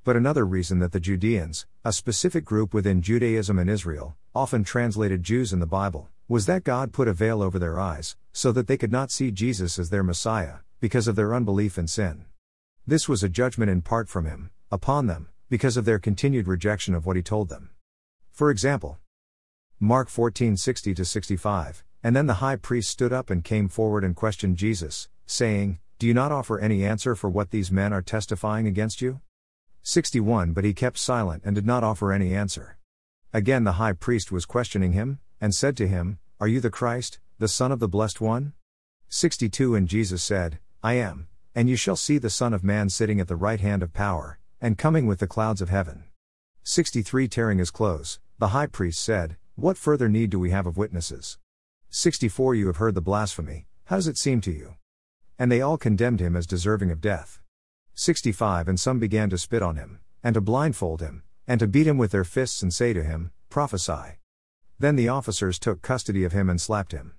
But 0.04 0.18
another 0.18 0.46
reason 0.46 0.80
that 0.80 0.92
the 0.92 1.00
Judeans, 1.00 1.66
a 1.86 1.94
specific 1.94 2.44
group 2.44 2.74
within 2.74 3.02
Judaism 3.02 3.58
and 3.58 3.70
Israel, 3.70 4.18
often 4.36 4.66
translated 4.66 5.24
Jews 5.24 5.54
in 5.54 5.60
the 5.60 5.66
Bible, 5.66 6.10
was 6.28 6.46
that 6.46 6.66
God 6.66 6.92
put 6.92 7.08
a 7.08 7.14
veil 7.14 7.42
over 7.42 7.58
their 7.58 7.80
eyes, 7.80 8.18
so 8.34 8.52
that 8.52 8.68
they 8.68 8.76
could 8.76 8.92
not 8.92 9.12
see 9.12 9.32
Jesus 9.32 9.80
as 9.80 9.92
their 9.92 10.04
Messiah, 10.04 10.56
because 10.82 11.08
of 11.08 11.16
their 11.16 11.34
unbelief 11.34 11.78
and 11.78 11.90
sin. 11.90 12.26
This 12.86 13.08
was 13.08 13.24
a 13.24 13.30
judgment 13.30 13.72
in 13.72 13.82
part 13.82 14.10
from 14.10 14.26
him, 14.26 14.50
upon 14.70 15.08
them, 15.08 15.30
because 15.50 15.78
of 15.78 15.86
their 15.86 16.00
continued 16.00 16.50
rejection 16.50 16.94
of 16.94 17.06
what 17.06 17.16
he 17.16 17.22
told 17.22 17.48
them. 17.48 17.70
For 18.30 18.50
example, 18.52 18.98
Mark 19.80 20.10
14:60 20.10 21.06
65, 21.06 21.86
and 22.04 22.14
then 22.14 22.28
the 22.28 22.42
high 22.46 22.58
priest 22.58 22.90
stood 22.90 23.14
up 23.14 23.30
and 23.30 23.42
came 23.42 23.70
forward 23.70 24.04
and 24.04 24.18
questioned 24.18 24.58
Jesus, 24.58 25.08
saying, 25.26 25.80
Do 26.04 26.08
you 26.10 26.14
not 26.14 26.34
offer 26.34 26.60
any 26.60 26.84
answer 26.84 27.16
for 27.16 27.30
what 27.30 27.52
these 27.52 27.72
men 27.72 27.94
are 27.94 28.02
testifying 28.02 28.68
against 28.68 29.02
you? 29.02 29.22
61 29.84 30.52
But 30.52 30.66
he 30.66 30.74
kept 30.74 30.98
silent 30.98 31.44
and 31.46 31.56
did 31.56 31.66
not 31.66 31.82
offer 31.82 32.12
any 32.12 32.36
answer. 32.36 32.78
Again 33.32 33.64
the 33.64 33.80
high 33.80 33.94
priest 33.94 34.30
was 34.30 34.46
questioning 34.46 34.92
him, 34.92 35.20
and 35.40 35.56
said 35.56 35.78
to 35.78 35.88
him, 35.88 36.20
Are 36.42 36.48
you 36.50 36.60
the 36.60 36.70
Christ, 36.70 37.20
the 37.40 37.48
Son 37.48 37.72
of 37.72 37.80
the 37.80 37.88
Blessed 37.88 38.20
One? 38.20 38.52
62 39.08 39.76
And 39.76 39.88
Jesus 39.88 40.22
said, 40.22 40.60
I 40.84 40.96
am. 40.96 41.30
And 41.56 41.70
you 41.70 41.78
shall 41.78 41.96
see 41.96 42.18
the 42.18 42.30
Son 42.30 42.54
of 42.54 42.66
Man 42.66 42.90
sitting 42.90 43.22
at 43.22 43.30
the 43.30 43.38
right 43.38 43.62
hand 43.62 43.82
of 43.82 43.94
power, 43.94 44.40
and 44.60 44.78
coming 44.78 45.08
with 45.08 45.20
the 45.20 45.26
clouds 45.26 45.62
of 45.62 45.70
heaven. 45.70 46.04
63 46.64 47.30
Tearing 47.30 47.60
his 47.60 47.72
clothes, 47.72 48.20
the 48.40 48.50
high 48.50 48.68
priest 48.68 49.02
said, 49.02 49.38
What 49.56 49.78
further 49.78 50.10
need 50.10 50.32
do 50.32 50.38
we 50.38 50.52
have 50.52 50.68
of 50.68 50.76
witnesses? 50.76 51.38
64 51.92 52.56
You 52.56 52.68
have 52.68 52.76
heard 52.76 52.94
the 52.94 53.00
blasphemy, 53.00 53.68
how 53.86 53.96
does 53.96 54.08
it 54.10 54.18
seem 54.18 54.42
to 54.42 54.52
you? 54.52 54.76
And 55.38 55.52
they 55.52 55.62
all 55.62 55.78
condemned 55.78 56.20
him 56.20 56.36
as 56.36 56.48
deserving 56.48 56.92
of 56.92 57.02
death. 57.02 57.42
65 57.96 58.68
And 58.68 58.80
some 58.80 59.00
began 59.00 59.30
to 59.30 59.38
spit 59.38 59.62
on 59.62 59.76
him, 59.76 60.00
and 60.24 60.34
to 60.34 60.42
blindfold 60.42 61.02
him, 61.02 61.24
and 61.48 61.60
to 61.60 61.68
beat 61.68 61.88
him 61.88 61.98
with 61.98 62.12
their 62.12 62.24
fists 62.24 62.62
and 62.62 62.74
say 62.74 62.94
to 62.94 63.04
him, 63.04 63.32
Prophesy. 63.50 64.20
Then 64.80 64.96
the 64.96 65.10
officers 65.10 65.60
took 65.60 65.82
custody 65.82 66.24
of 66.24 66.32
him 66.32 66.50
and 66.50 66.60
slapped 66.60 66.92
him. 66.92 67.14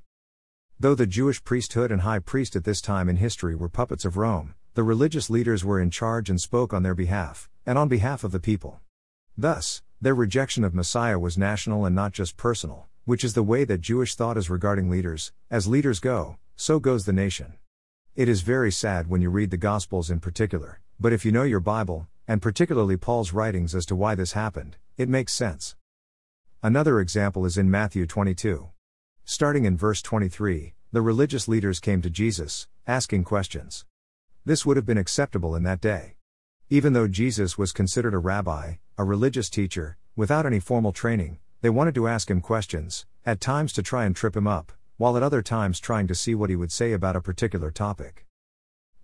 Though 0.80 0.94
the 0.94 1.06
Jewish 1.06 1.42
priesthood 1.44 1.92
and 1.92 2.02
high 2.02 2.18
priest 2.18 2.56
at 2.56 2.64
this 2.64 2.80
time 2.80 3.08
in 3.08 3.16
history 3.16 3.54
were 3.54 3.68
puppets 3.68 4.04
of 4.04 4.16
Rome, 4.16 4.54
the 4.74 4.82
religious 4.82 5.30
leaders 5.30 5.64
were 5.64 5.80
in 5.80 5.90
charge 5.90 6.28
and 6.28 6.40
spoke 6.40 6.74
on 6.74 6.82
their 6.82 6.94
behalf, 6.94 7.48
and 7.64 7.78
on 7.78 7.88
behalf 7.88 8.24
of 8.24 8.32
the 8.32 8.40
people. 8.40 8.80
Thus, 9.38 9.82
their 10.00 10.14
rejection 10.14 10.64
of 10.64 10.74
Messiah 10.74 11.18
was 11.18 11.38
national 11.38 11.84
and 11.84 11.94
not 11.94 12.12
just 12.12 12.36
personal, 12.36 12.88
which 13.04 13.22
is 13.22 13.34
the 13.34 13.42
way 13.42 13.64
that 13.64 13.80
Jewish 13.80 14.14
thought 14.14 14.36
is 14.36 14.50
regarding 14.50 14.90
leaders 14.90 15.32
as 15.50 15.68
leaders 15.68 16.00
go, 16.00 16.38
so 16.56 16.80
goes 16.80 17.04
the 17.04 17.12
nation. 17.12 17.54
It 18.16 18.28
is 18.28 18.42
very 18.42 18.70
sad 18.70 19.08
when 19.08 19.20
you 19.20 19.28
read 19.28 19.50
the 19.50 19.56
Gospels 19.56 20.08
in 20.08 20.20
particular, 20.20 20.80
but 21.00 21.12
if 21.12 21.24
you 21.24 21.32
know 21.32 21.42
your 21.42 21.58
Bible, 21.58 22.06
and 22.28 22.40
particularly 22.40 22.96
Paul's 22.96 23.32
writings 23.32 23.74
as 23.74 23.84
to 23.86 23.96
why 23.96 24.14
this 24.14 24.34
happened, 24.34 24.76
it 24.96 25.08
makes 25.08 25.32
sense. 25.32 25.74
Another 26.62 27.00
example 27.00 27.44
is 27.44 27.58
in 27.58 27.68
Matthew 27.68 28.06
22. 28.06 28.68
Starting 29.24 29.64
in 29.64 29.76
verse 29.76 30.00
23, 30.00 30.74
the 30.92 31.02
religious 31.02 31.48
leaders 31.48 31.80
came 31.80 32.00
to 32.02 32.08
Jesus, 32.08 32.68
asking 32.86 33.24
questions. 33.24 33.84
This 34.44 34.64
would 34.64 34.76
have 34.76 34.86
been 34.86 34.96
acceptable 34.96 35.56
in 35.56 35.64
that 35.64 35.80
day. 35.80 36.14
Even 36.70 36.92
though 36.92 37.08
Jesus 37.08 37.58
was 37.58 37.72
considered 37.72 38.14
a 38.14 38.18
rabbi, 38.18 38.74
a 38.96 39.02
religious 39.02 39.50
teacher, 39.50 39.96
without 40.14 40.46
any 40.46 40.60
formal 40.60 40.92
training, 40.92 41.40
they 41.62 41.70
wanted 41.70 41.96
to 41.96 42.06
ask 42.06 42.30
him 42.30 42.40
questions, 42.40 43.06
at 43.26 43.40
times 43.40 43.72
to 43.72 43.82
try 43.82 44.04
and 44.04 44.14
trip 44.14 44.36
him 44.36 44.46
up, 44.46 44.70
while 44.96 45.16
at 45.16 45.22
other 45.22 45.42
times 45.42 45.80
trying 45.80 46.06
to 46.06 46.14
see 46.14 46.34
what 46.34 46.50
he 46.50 46.56
would 46.56 46.70
say 46.70 46.92
about 46.92 47.16
a 47.16 47.20
particular 47.20 47.70
topic. 47.70 48.26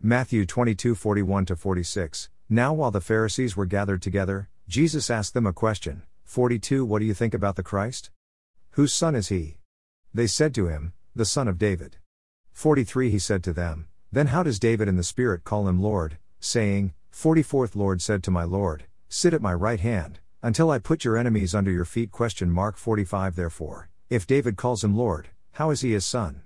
Matthew 0.01 0.47
22 0.47 0.95
41 0.95 1.47
46. 1.47 2.31
Now, 2.49 2.73
while 2.73 2.91
the 2.91 3.01
Pharisees 3.01 3.57
were 3.57 3.67
gathered 3.67 4.03
together, 4.03 4.49
Jesus 4.69 5.11
asked 5.11 5.35
them 5.35 5.47
a 5.47 5.53
question 5.53 6.03
42 6.25 6.85
What 6.85 7.01
do 7.01 7.05
you 7.05 7.15
think 7.15 7.35
about 7.35 7.57
the 7.57 7.63
Christ? 7.63 8.11
Whose 8.73 8.93
son 8.93 9.15
is 9.15 9.29
he? 9.29 9.59
They 10.15 10.27
said 10.27 10.55
to 10.55 10.69
him, 10.69 10.93
The 11.15 11.25
son 11.25 11.49
of 11.49 11.59
David. 11.59 11.97
43 12.53 13.11
He 13.11 13.19
said 13.19 13.43
to 13.45 13.53
them, 13.53 13.89
Then 14.13 14.29
how 14.29 14.43
does 14.43 14.59
David 14.59 14.89
in 14.89 14.97
the 14.97 15.03
Spirit 15.03 15.45
call 15.45 15.69
him 15.69 15.83
Lord, 15.83 16.19
saying, 16.39 16.95
44th 17.13 17.75
Lord 17.75 18.01
said 18.01 18.23
to 18.23 18.31
my 18.31 18.45
Lord, 18.45 18.85
Sit 19.09 19.35
at 19.35 19.43
my 19.43 19.53
right 19.53 19.81
hand, 19.81 20.21
until 20.43 20.71
I 20.71 20.79
put 20.79 21.05
your 21.05 21.17
enemies 21.17 21.55
under 21.55 21.71
your 21.71 21.85
feet. 21.85 22.11
Question 22.11 22.51
mark 22.51 22.77
45 22.77 23.37
Therefore, 23.37 23.91
if 24.09 24.27
David 24.27 24.57
calls 24.57 24.83
him 24.83 24.97
Lord, 24.97 25.29
how 25.53 25.71
is 25.71 25.81
he 25.81 25.93
his 25.93 26.07
son? 26.07 26.43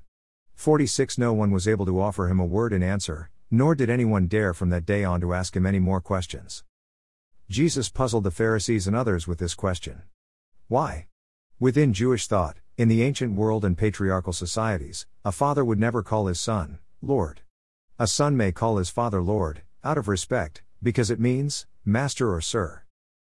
46 0.55 1.19
No 1.19 1.33
one 1.33 1.51
was 1.51 1.69
able 1.69 1.87
to 1.87 2.01
offer 2.01 2.29
him 2.29 2.41
a 2.41 2.47
word 2.47 2.73
in 2.73 2.83
answer, 2.83 3.31
nor 3.51 3.75
did 3.75 3.91
anyone 3.91 4.27
dare 4.27 4.55
from 4.55 4.71
that 4.71 4.87
day 4.87 5.05
on 5.05 5.21
to 5.21 5.35
ask 5.35 5.55
him 5.57 5.67
any 5.67 5.79
more 5.79 6.01
questions. 6.01 6.65
Jesus 7.49 7.89
puzzled 7.91 8.25
the 8.25 8.31
Pharisees 8.31 8.87
and 8.87 8.97
others 8.97 9.29
with 9.29 9.39
this 9.39 9.55
question. 9.55 10.03
Why? 10.69 11.09
Within 11.61 11.93
Jewish 11.93 12.27
thought, 12.27 12.57
in 12.77 12.89
the 12.89 13.03
ancient 13.03 13.37
world 13.37 13.65
and 13.65 13.79
patriarchal 13.79 14.33
societies, 14.33 15.07
a 15.25 15.31
father 15.31 15.65
would 15.65 15.79
never 15.79 16.03
call 16.03 16.27
his 16.27 16.41
son, 16.41 16.79
Lord. 17.01 17.43
A 17.99 18.07
son 18.07 18.37
may 18.37 18.51
call 18.51 18.79
his 18.79 18.91
father 18.91 19.23
Lord, 19.23 19.63
out 19.85 19.99
of 19.99 20.09
respect, 20.09 20.63
because 20.83 21.11
it 21.11 21.21
means, 21.21 21.67
Master 21.85 22.35
or 22.35 22.41
Sir. 22.41 22.83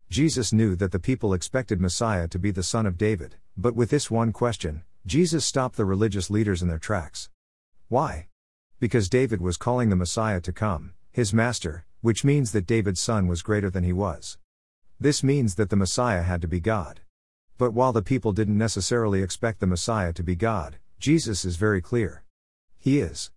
Jesus 0.09 0.53
knew 0.53 0.75
that 0.77 0.91
the 0.91 0.99
people 0.99 1.33
expected 1.33 1.81
Messiah 1.81 2.27
to 2.29 2.39
be 2.39 2.51
the 2.51 2.63
son 2.63 2.85
of 2.85 2.97
David, 2.97 3.35
but 3.57 3.75
with 3.75 3.89
this 3.89 4.09
one 4.09 4.31
question, 4.31 4.83
Jesus 5.07 5.45
stopped 5.45 5.77
the 5.77 5.85
religious 5.85 6.31
leaders 6.31 6.63
in 6.63 6.67
their 6.67 6.79
tracks. 6.79 7.29
Why? 7.89 8.27
Because 8.79 9.07
David 9.07 9.39
was 9.39 9.55
calling 9.55 9.89
the 9.89 9.95
Messiah 9.95 10.41
to 10.41 10.51
come, 10.51 10.93
his 11.11 11.31
master, 11.31 11.85
which 12.01 12.23
means 12.23 12.51
that 12.53 12.65
David's 12.65 12.99
son 12.99 13.27
was 13.27 13.43
greater 13.43 13.69
than 13.69 13.83
he 13.83 13.93
was. 13.93 14.39
This 14.99 15.23
means 15.23 15.55
that 15.55 15.69
the 15.69 15.75
Messiah 15.75 16.23
had 16.23 16.41
to 16.41 16.47
be 16.47 16.59
God. 16.59 17.01
But 17.59 17.71
while 17.71 17.93
the 17.93 18.01
people 18.01 18.31
didn't 18.31 18.57
necessarily 18.57 19.21
expect 19.21 19.59
the 19.59 19.67
Messiah 19.67 20.11
to 20.13 20.23
be 20.23 20.35
God, 20.35 20.77
Jesus 20.99 21.45
is 21.45 21.55
very 21.55 21.81
clear. 21.81 22.23
He 22.79 22.99
is. 22.99 23.29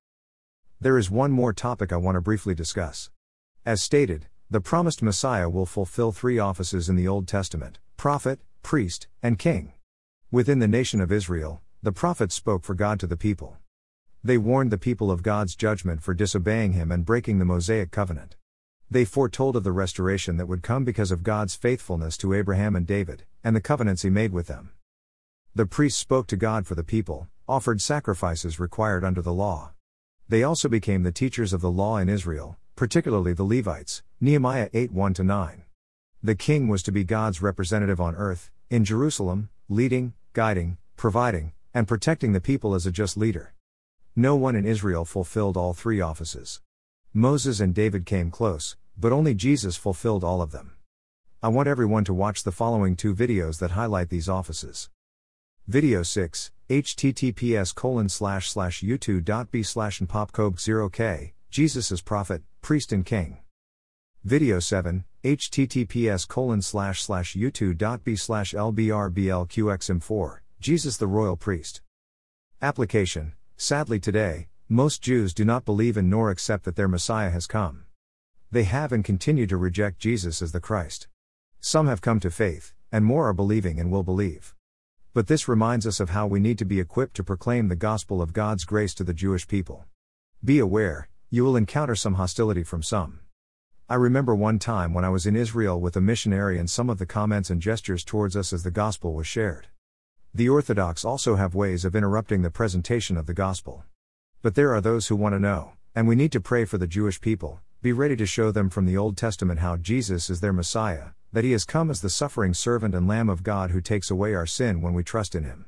There 0.80 0.96
is 0.96 1.10
one 1.10 1.32
more 1.32 1.52
topic 1.52 1.92
I 1.92 1.96
want 1.96 2.14
to 2.14 2.22
briefly 2.22 2.54
discuss. 2.54 3.10
As 3.66 3.82
stated, 3.82 4.26
the 4.50 4.62
promised 4.62 5.02
Messiah 5.02 5.50
will 5.50 5.66
fulfill 5.66 6.12
three 6.12 6.38
offices 6.38 6.88
in 6.88 6.96
the 6.96 7.08
Old 7.08 7.28
Testament 7.28 7.78
prophet, 7.98 8.40
priest, 8.62 9.06
and 9.22 9.38
king. 9.38 9.74
Within 10.30 10.58
the 10.58 10.68
nation 10.68 11.00
of 11.00 11.10
Israel, 11.10 11.62
the 11.82 11.90
prophets 11.90 12.34
spoke 12.34 12.62
for 12.62 12.74
God 12.74 13.00
to 13.00 13.06
the 13.06 13.16
people. 13.16 13.56
They 14.22 14.36
warned 14.36 14.70
the 14.70 14.76
people 14.76 15.10
of 15.10 15.22
God's 15.22 15.56
judgment 15.56 16.02
for 16.02 16.12
disobeying 16.12 16.74
Him 16.74 16.92
and 16.92 17.02
breaking 17.02 17.38
the 17.38 17.46
Mosaic 17.46 17.90
covenant. 17.90 18.36
They 18.90 19.06
foretold 19.06 19.56
of 19.56 19.64
the 19.64 19.72
restoration 19.72 20.36
that 20.36 20.44
would 20.44 20.62
come 20.62 20.84
because 20.84 21.10
of 21.10 21.22
God's 21.22 21.54
faithfulness 21.54 22.18
to 22.18 22.34
Abraham 22.34 22.76
and 22.76 22.86
David, 22.86 23.24
and 23.42 23.56
the 23.56 23.62
covenants 23.62 24.02
he 24.02 24.10
made 24.10 24.34
with 24.34 24.48
them. 24.48 24.72
The 25.54 25.64
priests 25.64 25.98
spoke 25.98 26.26
to 26.26 26.36
God 26.36 26.66
for 26.66 26.74
the 26.74 26.84
people, 26.84 27.28
offered 27.48 27.80
sacrifices 27.80 28.60
required 28.60 29.04
under 29.04 29.22
the 29.22 29.32
law. 29.32 29.70
They 30.28 30.42
also 30.42 30.68
became 30.68 31.04
the 31.04 31.10
teachers 31.10 31.54
of 31.54 31.62
the 31.62 31.70
law 31.70 31.96
in 31.96 32.10
Israel, 32.10 32.58
particularly 32.76 33.32
the 33.32 33.44
Levites, 33.44 34.02
Nehemiah 34.20 34.68
8 34.74 34.92
1 34.92 35.14
9. 35.18 35.62
The 36.22 36.34
king 36.34 36.68
was 36.68 36.82
to 36.82 36.92
be 36.92 37.02
God's 37.02 37.40
representative 37.40 37.98
on 37.98 38.14
earth, 38.14 38.50
in 38.68 38.84
Jerusalem, 38.84 39.48
leading, 39.70 40.14
guiding, 40.32 40.78
providing, 40.96 41.52
and 41.74 41.86
protecting 41.86 42.32
the 42.32 42.40
people 42.40 42.74
as 42.74 42.86
a 42.86 42.92
just 42.92 43.16
leader. 43.16 43.52
No 44.16 44.34
one 44.34 44.56
in 44.56 44.64
Israel 44.64 45.04
fulfilled 45.04 45.56
all 45.56 45.74
three 45.74 46.00
offices. 46.00 46.60
Moses 47.12 47.60
and 47.60 47.74
David 47.74 48.06
came 48.06 48.30
close, 48.30 48.76
but 48.96 49.12
only 49.12 49.34
Jesus 49.34 49.76
fulfilled 49.76 50.24
all 50.24 50.40
of 50.40 50.52
them. 50.52 50.72
I 51.42 51.48
want 51.48 51.68
everyone 51.68 52.04
to 52.04 52.14
watch 52.14 52.42
the 52.42 52.52
following 52.52 52.96
two 52.96 53.14
videos 53.14 53.58
that 53.58 53.72
highlight 53.72 54.08
these 54.08 54.28
offices. 54.28 54.88
Video 55.66 56.02
6, 56.02 56.50
https 56.70 57.74
colon 57.74 58.08
slash 58.08 58.50
slash 58.50 58.82
youtube.b 58.82 59.62
slash 59.62 60.00
popcobe 60.00 60.56
0k, 60.56 61.32
Jesus 61.50 61.92
as 61.92 62.00
prophet, 62.00 62.42
priest 62.62 62.90
and 62.90 63.04
king. 63.04 63.38
Video 64.24 64.58
7, 64.58 65.04
https 65.22 66.26
colon 66.26 66.60
slash 66.60 67.00
slash 67.02 67.36
youtube.b 67.36 68.16
slash 68.16 68.52
lbrblqxm4, 68.52 70.38
Jesus 70.58 70.96
the 70.96 71.06
royal 71.06 71.36
priest. 71.36 71.82
Application, 72.60 73.34
sadly 73.56 74.00
today, 74.00 74.48
most 74.68 75.02
Jews 75.02 75.32
do 75.32 75.44
not 75.44 75.64
believe 75.64 75.96
in 75.96 76.10
nor 76.10 76.30
accept 76.30 76.64
that 76.64 76.74
their 76.74 76.88
Messiah 76.88 77.30
has 77.30 77.46
come. 77.46 77.84
They 78.50 78.64
have 78.64 78.90
and 78.90 79.04
continue 79.04 79.46
to 79.46 79.56
reject 79.56 80.00
Jesus 80.00 80.42
as 80.42 80.50
the 80.50 80.60
Christ. 80.60 81.06
Some 81.60 81.86
have 81.86 82.00
come 82.00 82.18
to 82.18 82.30
faith, 82.30 82.74
and 82.90 83.04
more 83.04 83.28
are 83.28 83.32
believing 83.34 83.78
and 83.78 83.88
will 83.88 84.02
believe. 84.02 84.52
But 85.14 85.28
this 85.28 85.46
reminds 85.46 85.86
us 85.86 86.00
of 86.00 86.10
how 86.10 86.26
we 86.26 86.40
need 86.40 86.58
to 86.58 86.64
be 86.64 86.80
equipped 86.80 87.14
to 87.16 87.24
proclaim 87.24 87.68
the 87.68 87.76
gospel 87.76 88.20
of 88.20 88.32
God's 88.32 88.64
grace 88.64 88.94
to 88.94 89.04
the 89.04 89.14
Jewish 89.14 89.46
people. 89.46 89.84
Be 90.44 90.58
aware, 90.58 91.08
you 91.30 91.44
will 91.44 91.56
encounter 91.56 91.94
some 91.94 92.14
hostility 92.14 92.64
from 92.64 92.82
some. 92.82 93.20
I 93.90 93.94
remember 93.94 94.34
one 94.34 94.58
time 94.58 94.92
when 94.92 95.06
I 95.06 95.08
was 95.08 95.24
in 95.24 95.34
Israel 95.34 95.80
with 95.80 95.96
a 95.96 96.00
missionary 96.02 96.58
and 96.58 96.68
some 96.68 96.90
of 96.90 96.98
the 96.98 97.06
comments 97.06 97.48
and 97.48 97.62
gestures 97.62 98.04
towards 98.04 98.36
us 98.36 98.52
as 98.52 98.62
the 98.62 98.70
gospel 98.70 99.14
was 99.14 99.26
shared. 99.26 99.68
The 100.34 100.50
Orthodox 100.50 101.06
also 101.06 101.36
have 101.36 101.54
ways 101.54 101.86
of 101.86 101.96
interrupting 101.96 102.42
the 102.42 102.50
presentation 102.50 103.16
of 103.16 103.24
the 103.24 103.32
gospel. 103.32 103.84
But 104.42 104.56
there 104.56 104.74
are 104.74 104.82
those 104.82 105.08
who 105.08 105.16
want 105.16 105.36
to 105.36 105.40
know, 105.40 105.72
and 105.94 106.06
we 106.06 106.16
need 106.16 106.32
to 106.32 106.40
pray 106.40 106.66
for 106.66 106.76
the 106.76 106.86
Jewish 106.86 107.18
people, 107.18 107.60
be 107.80 107.94
ready 107.94 108.14
to 108.16 108.26
show 108.26 108.50
them 108.50 108.68
from 108.68 108.84
the 108.84 108.98
Old 108.98 109.16
Testament 109.16 109.60
how 109.60 109.78
Jesus 109.78 110.28
is 110.28 110.40
their 110.40 110.52
Messiah, 110.52 111.12
that 111.32 111.44
he 111.44 111.52
has 111.52 111.64
come 111.64 111.90
as 111.90 112.02
the 112.02 112.10
suffering 112.10 112.52
servant 112.52 112.94
and 112.94 113.08
Lamb 113.08 113.30
of 113.30 113.42
God 113.42 113.70
who 113.70 113.80
takes 113.80 114.10
away 114.10 114.34
our 114.34 114.44
sin 114.44 114.82
when 114.82 114.92
we 114.92 115.02
trust 115.02 115.34
in 115.34 115.44
him. 115.44 115.64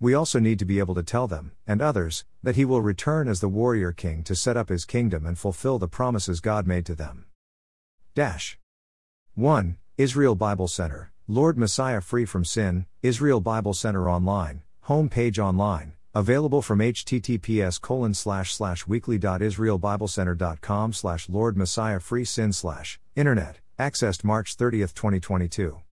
We 0.00 0.14
also 0.14 0.40
need 0.40 0.58
to 0.58 0.64
be 0.64 0.80
able 0.80 0.96
to 0.96 1.04
tell 1.04 1.28
them, 1.28 1.52
and 1.64 1.80
others, 1.80 2.24
that 2.42 2.56
he 2.56 2.64
will 2.64 2.82
return 2.82 3.28
as 3.28 3.40
the 3.40 3.48
warrior 3.48 3.92
king 3.92 4.24
to 4.24 4.34
set 4.34 4.56
up 4.56 4.68
his 4.68 4.84
kingdom 4.84 5.24
and 5.24 5.38
fulfill 5.38 5.78
the 5.78 5.86
promises 5.86 6.40
God 6.40 6.66
made 6.66 6.84
to 6.86 6.96
them. 6.96 7.26
Dash 8.14 8.58
1. 9.34 9.76
Israel 9.96 10.34
Bible 10.34 10.68
Center, 10.68 11.12
Lord 11.26 11.56
Messiah 11.56 12.00
Free 12.00 12.24
from 12.24 12.44
Sin, 12.44 12.86
Israel 13.02 13.40
Bible 13.40 13.74
Center 13.74 14.10
Online, 14.10 14.62
home 14.82 15.08
page 15.08 15.38
online, 15.38 15.94
Available 16.14 16.60
from 16.60 16.80
https 16.80 17.80
colon 17.80 18.12
slash 18.12 18.54
slash 18.54 18.86
weekly.israelbiblecenter.com 18.86 20.92
slash 20.92 21.30
Lord 21.30 21.56
Messiah 21.56 22.00
Free 22.00 22.24
Sin 22.24 22.52
slash 22.52 23.00
Internet, 23.16 23.60
accessed 23.78 24.22
March 24.22 24.56
30, 24.56 24.80
2022. 24.80 25.82